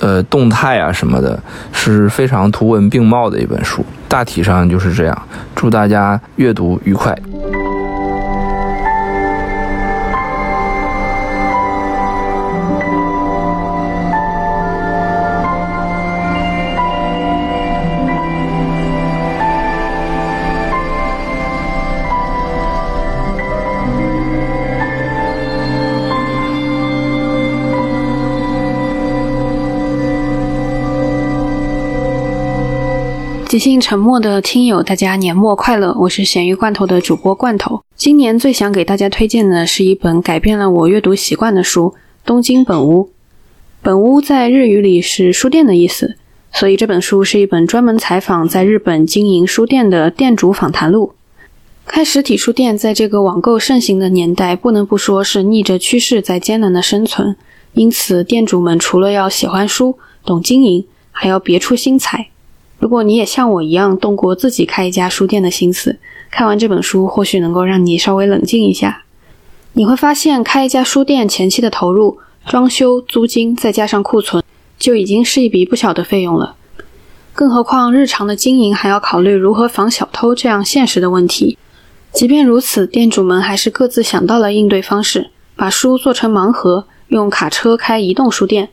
[0.00, 1.40] 呃动态啊什么的，
[1.70, 3.86] 是非常图文并茂的一本书。
[4.08, 5.22] 大体上就是这样，
[5.54, 7.16] 祝大家阅读愉快。
[33.52, 35.94] 即兴沉默的听友，大家年末快乐！
[36.00, 37.82] 我是咸鱼罐头的主播罐头。
[37.94, 41.92] 今年最想给大家推荐的是一本改变了我阅读习惯的书
[42.24, 43.04] 《东京本屋》。
[43.82, 46.16] 本屋在日语里是书店的意思，
[46.50, 51.12] 所以这本书是一本专门采访在日本经营书店的店主访谈录。
[51.84, 57.36] 开实体书店在这个网购盛行的年代，不能不说是逆着趋势在艰难的生存。
[57.74, 62.30] 因此，店主们除了要喜欢书、懂经营，还要别出心裁。
[62.82, 66.00] 如果你也像我一样动过自己开一家书店的心思，
[66.32, 69.04] 看完这本书或许能够让你稍微冷静一下。
[69.74, 74.42] 你会发现，开一家书店前期的投入、装修、租金，再加上库存，
[74.80, 76.56] 就已经是一笔不小的费用了。
[77.32, 81.56] 更何况日常的经营还要考虑如何防小偷这样现实的问题。
[82.10, 88.70] 即便如此，店主们还是各自想到了应对方式，把书做成盲盒，用卡车开移动书店。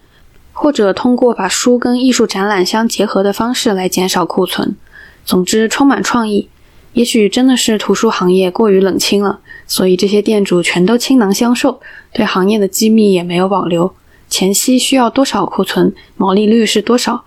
[0.62, 4.76] 或者通过把书跟艺术展览相结合的方式来减少库存，
[5.24, 6.50] 总之充满创意。
[6.92, 11.80] 也许真的是图书行业过于冷清了，所以这些店主全都倾囊相授，
[12.12, 13.94] 对行业的机密也没有保留。
[14.28, 17.24] 前期需要多少库存，毛利率是多少，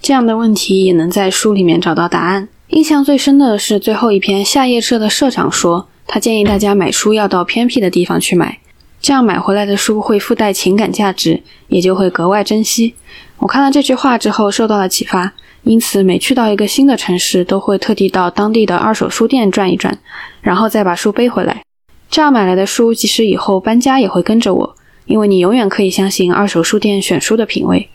[0.00, 2.48] 这样的问题也能在书里面找到答案。
[2.70, 8.58] 印象最深的是最后一篇，夏夜社的社长说，他建议大家买书要到偏僻的地方去买。
[9.02, 12.94] 这样买回来的书会附带情感价值，也就会格外珍惜。
[13.38, 15.32] 我看到这句话之后受到了启发，
[15.64, 19.98] 因此每去到一个新的城市，都会特地到当地的二手书店转一转，
[20.40, 21.64] 然后再把书背回来。
[22.08, 24.76] 这样买来的书，即使以后搬家也会跟着我，
[25.06, 27.88] 因为你永远可以相信二手书店选书的品味。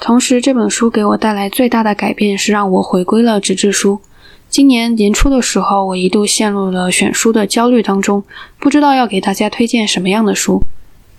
[0.00, 4.00] 同时，这本书给我带来最大的改变是让我回归了纸质书。
[4.48, 8.24] 今年年初的时候，我一度陷入了选书的焦虑当中，
[8.58, 10.62] 不知道要给大家推荐什么样的书。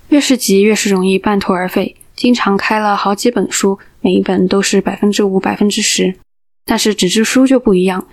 [0.10, 6.16] 越是急，越是容易半途而废，经常开了好几本书，每一本都是百分之五、百分之十。
[6.66, 8.08] 但是纸质书就不一样，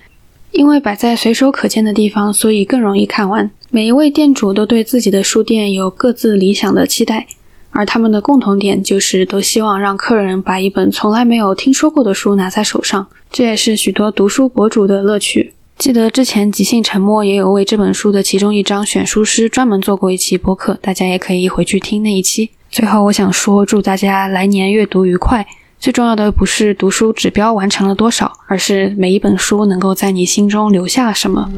[0.50, 3.50] 因为摆在随手可见的地方，所以更容易看完。
[3.70, 7.26] 每一位店主都对自己的书店有各自理想的期待，
[7.74, 13.06] 而他们的共同点就是都希望让客人把一本从来没有听说过的书拿在手上。
[13.30, 15.52] 这也是许多读书博主的乐趣。
[15.76, 22.50] 记得之前即兴沉默也有为这本书的其中一章选书师专门做过一期播客，大家也可以回去听那一期。
[22.70, 25.44] 最后，我想说，祝大家来年阅读愉快。
[25.80, 31.50] 最重要的不是读书指标完成了多少，而是每一本书能够在你心中留下什么。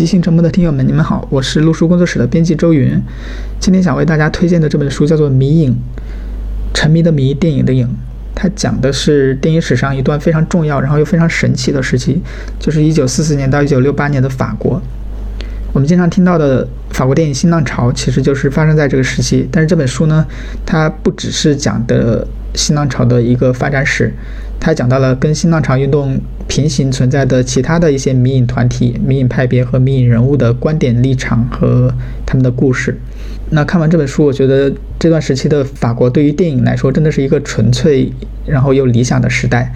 [0.00, 2.98] 即兴沉默的听友们，你们好，我是录书工作室的编辑周云。
[3.58, 5.72] 今天想为大家推荐的这本书叫做《迷影》，
[6.72, 7.86] 沉迷的迷，电影的影。
[8.34, 12.18] 它讲的是电影史上一段非常重要，然后又非常神奇的时期，
[12.58, 14.80] 就是1944年到1968年的法国。
[15.74, 19.46] 我们经常听到的法国电影新浪潮，其实就是发生在这个时期。
[19.52, 20.26] 但是这本书呢，
[20.64, 24.10] 它不只是讲的新浪潮的一个发展史。
[24.58, 26.18] 它讲到了跟新浪潮运动
[26.50, 31.94] 平行存在的其他的一些迷影团体、迷影派别和迷影人物的观点立场和
[32.26, 32.98] 他们的故事。
[33.50, 38.12] 那看完这本书，我觉得这段时期的法国对于电影来说，真的是一个纯粹
[38.44, 39.72] 然后又理想的时代，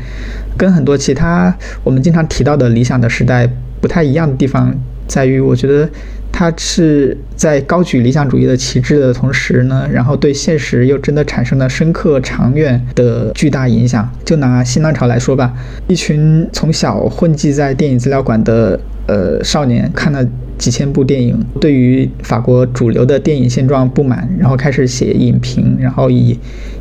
[0.58, 3.48] 跟很多其他我们经常提到的理想的时代
[3.80, 4.74] 不太一样的地方
[5.06, 5.88] 在于，我觉得。
[6.36, 14.10] 他是在高举理想主义的旗帜的同时呢，然后对现实又真的产生了深刻、长远的巨大影响。
[14.24, 15.54] 就拿新浪潮来说吧，
[15.86, 20.26] 一群从小混迹在电影资料馆的呃少年，看了
[20.58, 26.36] 几千部电影，对于法国主流的电影现状不满，然后开始写影评，然后以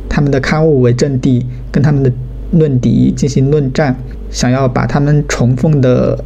[0.08, 2.10] 他们的刊物为阵地，跟他们的
[2.50, 3.96] 论敌进行论战，
[4.30, 6.18] 想要把他们崇奉的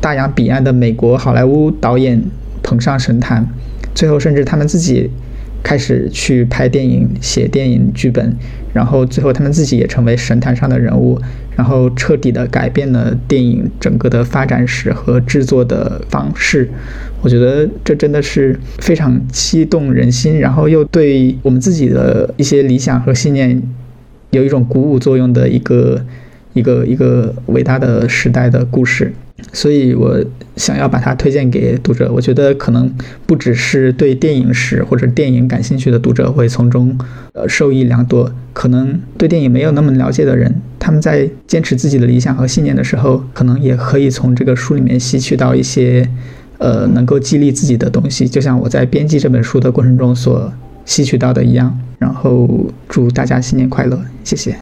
[0.00, 2.22] 大洋彼岸的美国好莱坞导演。
[2.62, 3.46] 捧上神坛，
[3.94, 5.10] 最后甚至他们自己
[5.62, 8.34] 开始去拍电影、写电影剧本，
[8.72, 11.20] 然后最后他们自己也成为神坛上的人物，
[11.56, 16.68] 然后彻底的改变了电影整个的发展史和制作的方式。
[17.20, 23.62] 我觉得这真的是非常激动人心，然后又对我们自己的一些理想和信念
[24.30, 26.02] 有一种鼓舞作用的一个
[26.54, 29.12] 一个一个伟大的时代的故事。
[29.52, 30.18] 所以我
[30.56, 32.10] 想要把它推荐给读者。
[32.12, 32.92] 我觉得可能
[33.26, 36.96] 不只是对电影史或者电影感兴趣的读者会从中
[37.32, 46.08] 呃受益良多，可能对电影没有那么了解的人，他们在坚持自己的理想和信念的时候，可能也可以从这个书里面吸取到一些
[46.58, 50.52] 呃，能够激励自己的东西，就像我在编辑这本书的过程中所
[50.84, 51.76] 吸取到的一样。
[51.98, 52.48] 然后
[52.88, 54.56] 祝大家新年快乐，谢谢。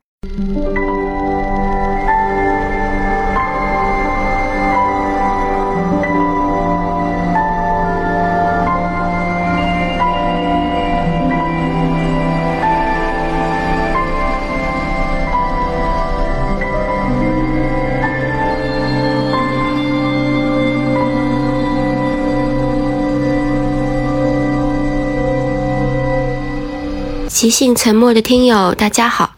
[27.39, 29.37] 即兴沉默的听友，大家好，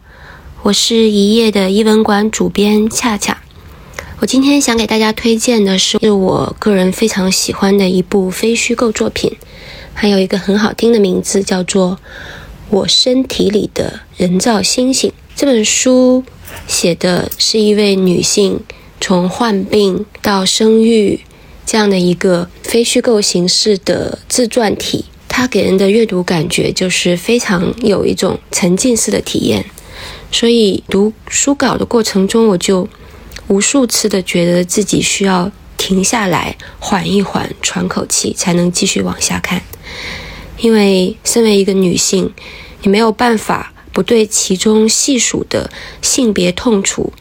[0.63, 3.43] 我是一夜的译文馆主编恰恰。
[4.17, 9.37] 我今天想给大家推荐的是我个人非常喜欢的一部非虚构作品，
[9.93, 11.91] 还有一个很好听的名字，叫做
[12.71, 15.11] 《我身体里的人造星星》。
[15.35, 16.23] 这本书
[16.65, 18.61] 写的是一位女性
[18.99, 21.19] 从患病到生育
[21.67, 25.05] 这样的一个非虚构形式的自传体。
[25.33, 29.65] 它给人的阅读感觉就是非常有一种沉浸式的体验，
[30.29, 32.87] 所以读书稿的过程中，我就
[33.47, 39.61] 无数次的觉得自己需要停下来缓一缓，喘口气，才能继续往下看。
[40.59, 42.31] 因为身为一个女性，
[42.81, 45.71] 你没有办法不对其中细数的
[46.01, 47.13] 性别痛楚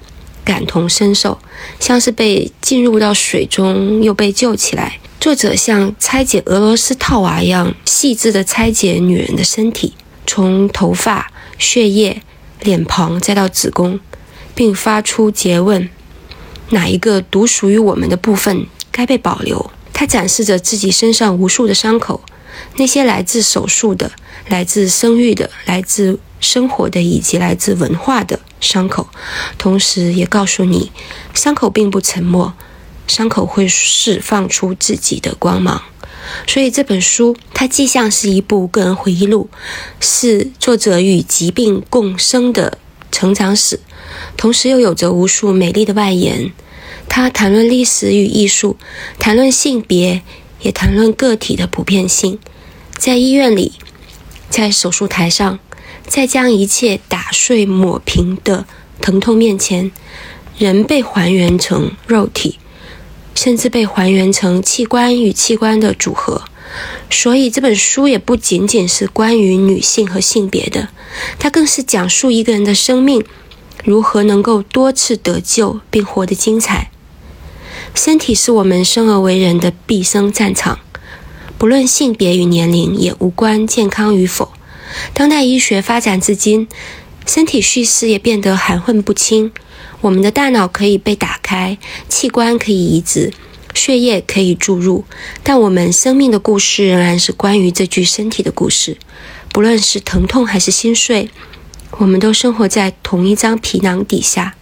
[0.45, 1.39] 感同身受，
[1.79, 4.99] 像是被浸入到水中又被救起来。
[5.21, 9.93] 作者像拆解俄罗斯套娃一样细致地拆解女人的身体，
[10.27, 12.23] 从头发、血液、
[12.62, 14.01] 脸庞再到子宫，
[14.55, 15.91] 并发出诘问：
[16.71, 19.71] 哪一个独属于我们的部分该被保留？
[19.93, 22.23] 他展示着自己身上无数的伤口，
[22.77, 24.11] 那些来自手术的、
[24.49, 29.07] 来自生育的、来自生活的以及来自文化的伤口，
[29.59, 30.91] 同时也告诉你，
[31.35, 32.55] 伤口并不沉默。
[33.11, 35.83] 伤口会释放出自己的光芒，
[36.47, 39.51] 所以这本书它既像是一部个人回忆录，
[39.99, 42.79] 是作者与疾病共生的
[43.11, 43.81] 成长史，
[44.37, 46.53] 同时又有着无数美丽的外延。
[47.09, 48.77] 他谈论历史与艺术，
[49.19, 50.23] 谈论性别，
[50.61, 52.39] 也谈论个体的普遍性。
[52.97, 53.73] 在医院里，
[54.49, 55.59] 在手术台上，
[56.07, 58.65] 在将一切打碎抹平的
[59.01, 59.91] 疼痛面前，
[60.57, 62.61] 人被还原成肉体。
[63.35, 66.43] 甚至被还原成器官与器官的组合，
[67.09, 70.89] 所以这本书也不仅仅是关于女性和性别的，
[71.39, 73.24] 它更是讲述一个人的生命
[73.85, 76.91] 如何能够多次得救并活得精彩。
[77.95, 80.78] 身体是我们生而为人的毕生战场，
[81.59, 84.53] 不论性别与年龄，也无关健康与否。
[85.14, 86.68] 当代医学发展至今，
[87.26, 89.51] 身体叙事也变得含混不清。
[90.01, 91.77] 我们的大脑可以被打开，
[92.09, 93.33] 器官可以移植，
[93.75, 95.05] 血液可以注入，
[95.43, 98.97] 但我们生命的故事仍然是关于这具身体的故事。
[99.53, 101.29] 不论是疼痛还是心碎，
[101.99, 104.55] 我们都生活在同一张皮囊底下，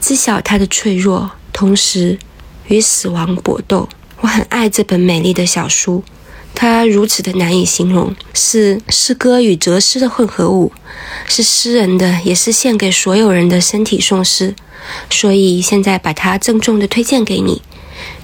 [0.00, 2.18] 知晓它的脆弱，同时
[2.66, 3.88] 与死亡搏斗。
[4.20, 6.04] 我很爱这本美丽的小书。
[6.54, 10.70] 它如此的难以形容，是诗歌与哲诗的混合物，
[11.26, 14.54] 是诗人的，也是献给所有人的身体颂诗。
[15.10, 17.62] 所以现在把它郑重的推荐给你，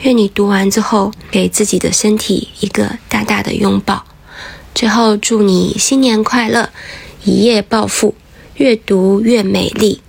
[0.03, 4.05] 愿你读完之后给自己的身体一个大大的拥抱。
[4.75, 6.71] 最后祝你新年快乐，
[7.25, 8.15] 一夜暴富，
[8.57, 10.01] 越读越美丽。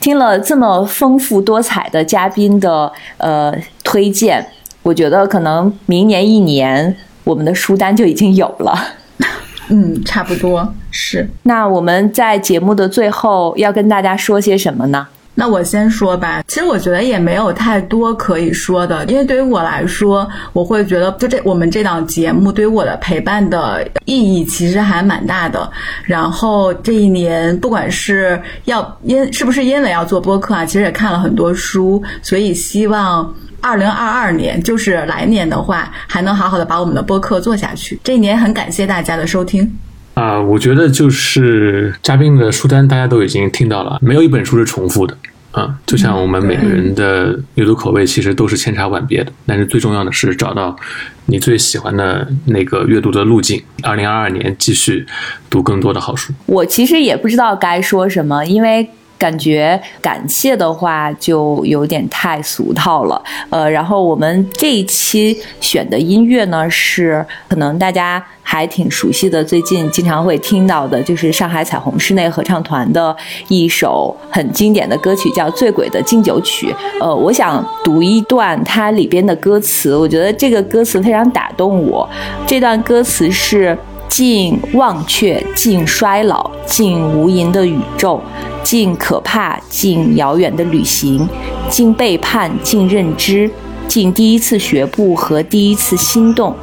[0.00, 4.50] 听了这么丰富多彩的嘉宾的呃推荐，
[4.82, 6.96] 我觉得可能明年一年。
[7.24, 8.78] 我们的书单就已经有了，
[9.68, 11.28] 嗯，差不多是。
[11.42, 15.06] 那我们在节目的最后要跟大家说些什么呢？
[15.36, 16.44] 那我先说吧。
[16.46, 25.68] 其实我觉得也没有太多可以说的，因为对于我来说，我会觉得就这我们这档节目对于我的陪伴的意义其实还蛮大的。
[26.04, 33.34] 然后这一年，不管是要因是不是因为要做播客啊，其实也看了很多书，所以希望。
[33.64, 37.98] 二零二二年就是来年的话，还能好好的把我们的播客做下去。
[38.04, 39.74] 这一年很感谢大家的收听。
[40.12, 45.16] 啊，我觉得就是嘉宾的书单大家都已经听到了，没有一本书是重复的
[45.52, 45.74] 啊。
[45.86, 50.76] 就像我们每个人的阅读口味其实都是千差万别的，但是最重要的是找到
[51.24, 53.62] 你最喜欢的那个阅读的路径。
[53.82, 55.06] 二零二二年继续
[55.48, 56.34] 读更多的好书。
[56.44, 58.90] 我其实也不知道该说什么，因为。
[59.18, 63.22] 感觉感谢的话就有点太俗套了。
[63.50, 73.16] 呃，然后我们这一期选的音乐呢，是可能大家还挺熟悉的，最近经常会听到的，就是上海彩虹室内合唱团的
[73.48, 76.66] 一首很经典的歌曲，叫《醉鬼的敬酒曲》。
[77.00, 82.08] 呃，我想读一段它里边的歌词，我觉得这个歌词非常打动我。
[82.46, 83.76] 这段歌词是。
[84.08, 88.20] 尽忘却，尽衰老，尽无垠的宇宙，
[88.62, 91.28] 尽可怕，尽遥远的旅行，
[91.68, 93.50] 尽背叛，尽认知，
[93.88, 96.54] 尽第一次学步和第一次心动，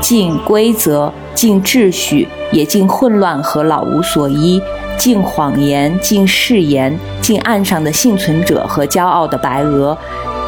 [0.00, 4.62] 尽规则，尽秩序，也尽混乱和老无所依，
[4.96, 9.98] 尽谎言，尽誓言，尽岸上的幸存者和骄傲的白鹅，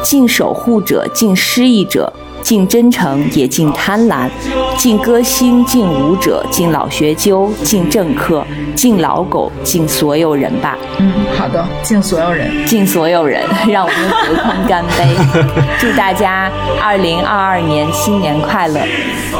[0.01, 2.11] 尽守护者，尽失意者。
[2.47, 4.29] 尽真诚，也敬贪婪；
[4.77, 8.41] 敬歌星，敬舞者，敬老学究，敬政客，
[8.73, 10.77] 敬老狗，敬所有人吧。
[10.97, 15.13] 嗯，好的，敬所有人，敬所有人， 让我们隔空干杯，
[15.77, 16.49] 祝大家
[16.81, 18.79] 二零二二年新年快乐。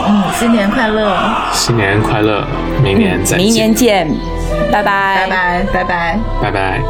[0.06, 1.18] 嗯，新年快乐，
[1.54, 2.44] 新年快乐，
[2.84, 4.06] 明年再见，明年见，
[4.70, 6.82] 拜拜，拜拜，拜拜，拜拜。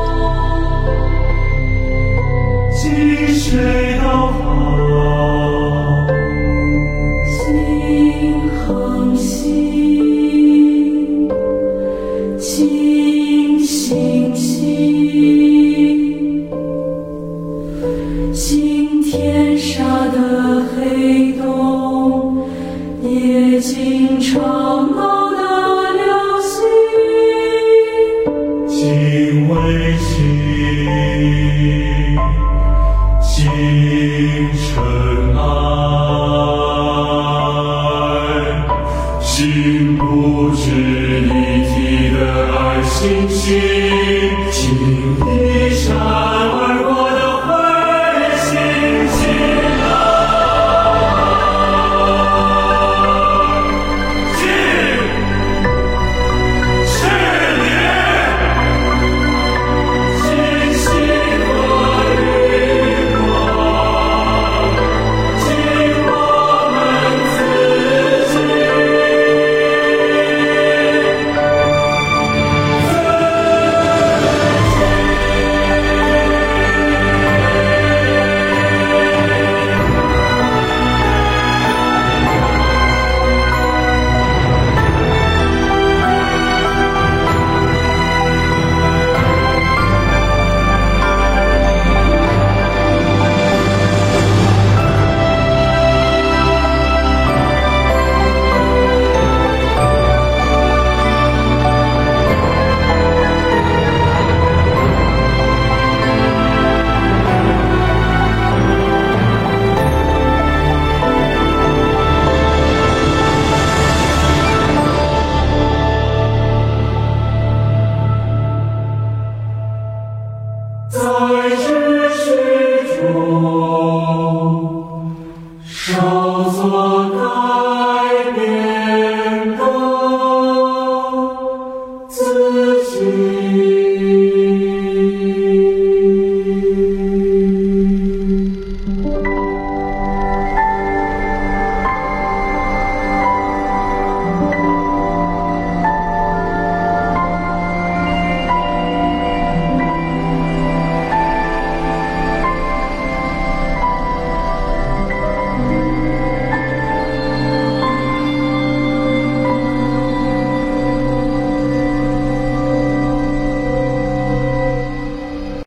[2.71, 2.87] 在。